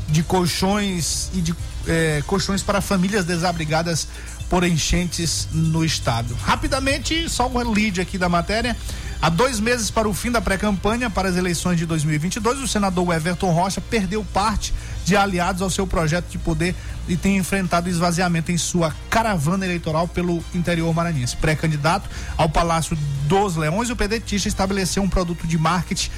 [0.08, 1.56] de colchões e de
[1.88, 4.08] eh, colchões para famílias desabrigadas
[4.50, 6.36] por enchentes no estado.
[6.44, 8.78] Rapidamente, só um lead aqui da matéria.
[9.24, 13.10] Há dois meses para o fim da pré-campanha para as eleições de 2022, o senador
[13.16, 14.74] Everton Rocha perdeu parte
[15.06, 16.76] de aliados ao seu projeto de poder
[17.08, 21.38] e tem enfrentado esvaziamento em sua caravana eleitoral pelo interior maranhense.
[21.38, 26.12] Pré-candidato ao Palácio dos Leões, o pedetista estabeleceu um produto de marketing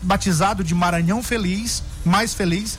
[0.00, 2.78] batizado de Maranhão Feliz, mais feliz,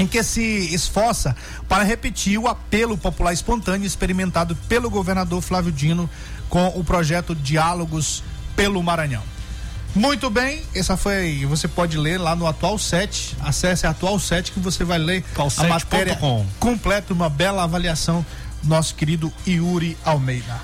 [0.00, 1.36] em que se esforça
[1.68, 6.10] para repetir o apelo popular espontâneo experimentado pelo governador Flávio Dino
[6.48, 8.24] com o projeto Diálogos
[8.56, 9.22] pelo Maranhão.
[9.94, 11.44] Muito bem, essa foi.
[11.48, 13.36] Você pode ler lá no Atual 7.
[13.40, 15.68] Acesse a Atual 7 que você vai ler a Atual7.com.
[15.68, 16.18] matéria
[16.60, 18.24] completa, uma bela avaliação
[18.62, 20.60] do nosso querido Yuri Almeida.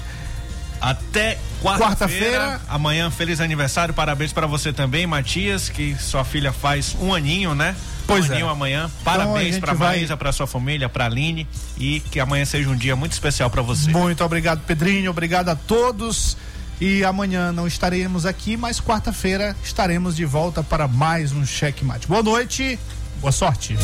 [0.80, 1.88] Até Quarta-feira.
[1.88, 2.60] quarta-feira.
[2.68, 3.92] Amanhã, feliz aniversário.
[3.94, 7.74] Parabéns para você também, Matias, que sua filha faz um aninho, né?
[8.06, 8.36] Pois um é.
[8.36, 8.84] aninho amanhã.
[8.84, 12.68] a Parabéns gente para vai- Maísa, para sua família, para Aline e que amanhã seja
[12.68, 13.90] um dia muito especial para você.
[13.90, 15.10] Muito obrigado, Pedrinho.
[15.10, 16.36] Obrigado a todos.
[16.80, 22.06] E amanhã não estaremos aqui, mas quarta-feira estaremos de volta para mais um checkmate.
[22.06, 22.78] Boa noite,
[23.20, 23.76] boa sorte.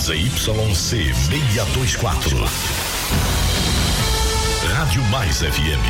[0.00, 2.36] ZYC 624.
[4.74, 5.80] Rádio Mais FM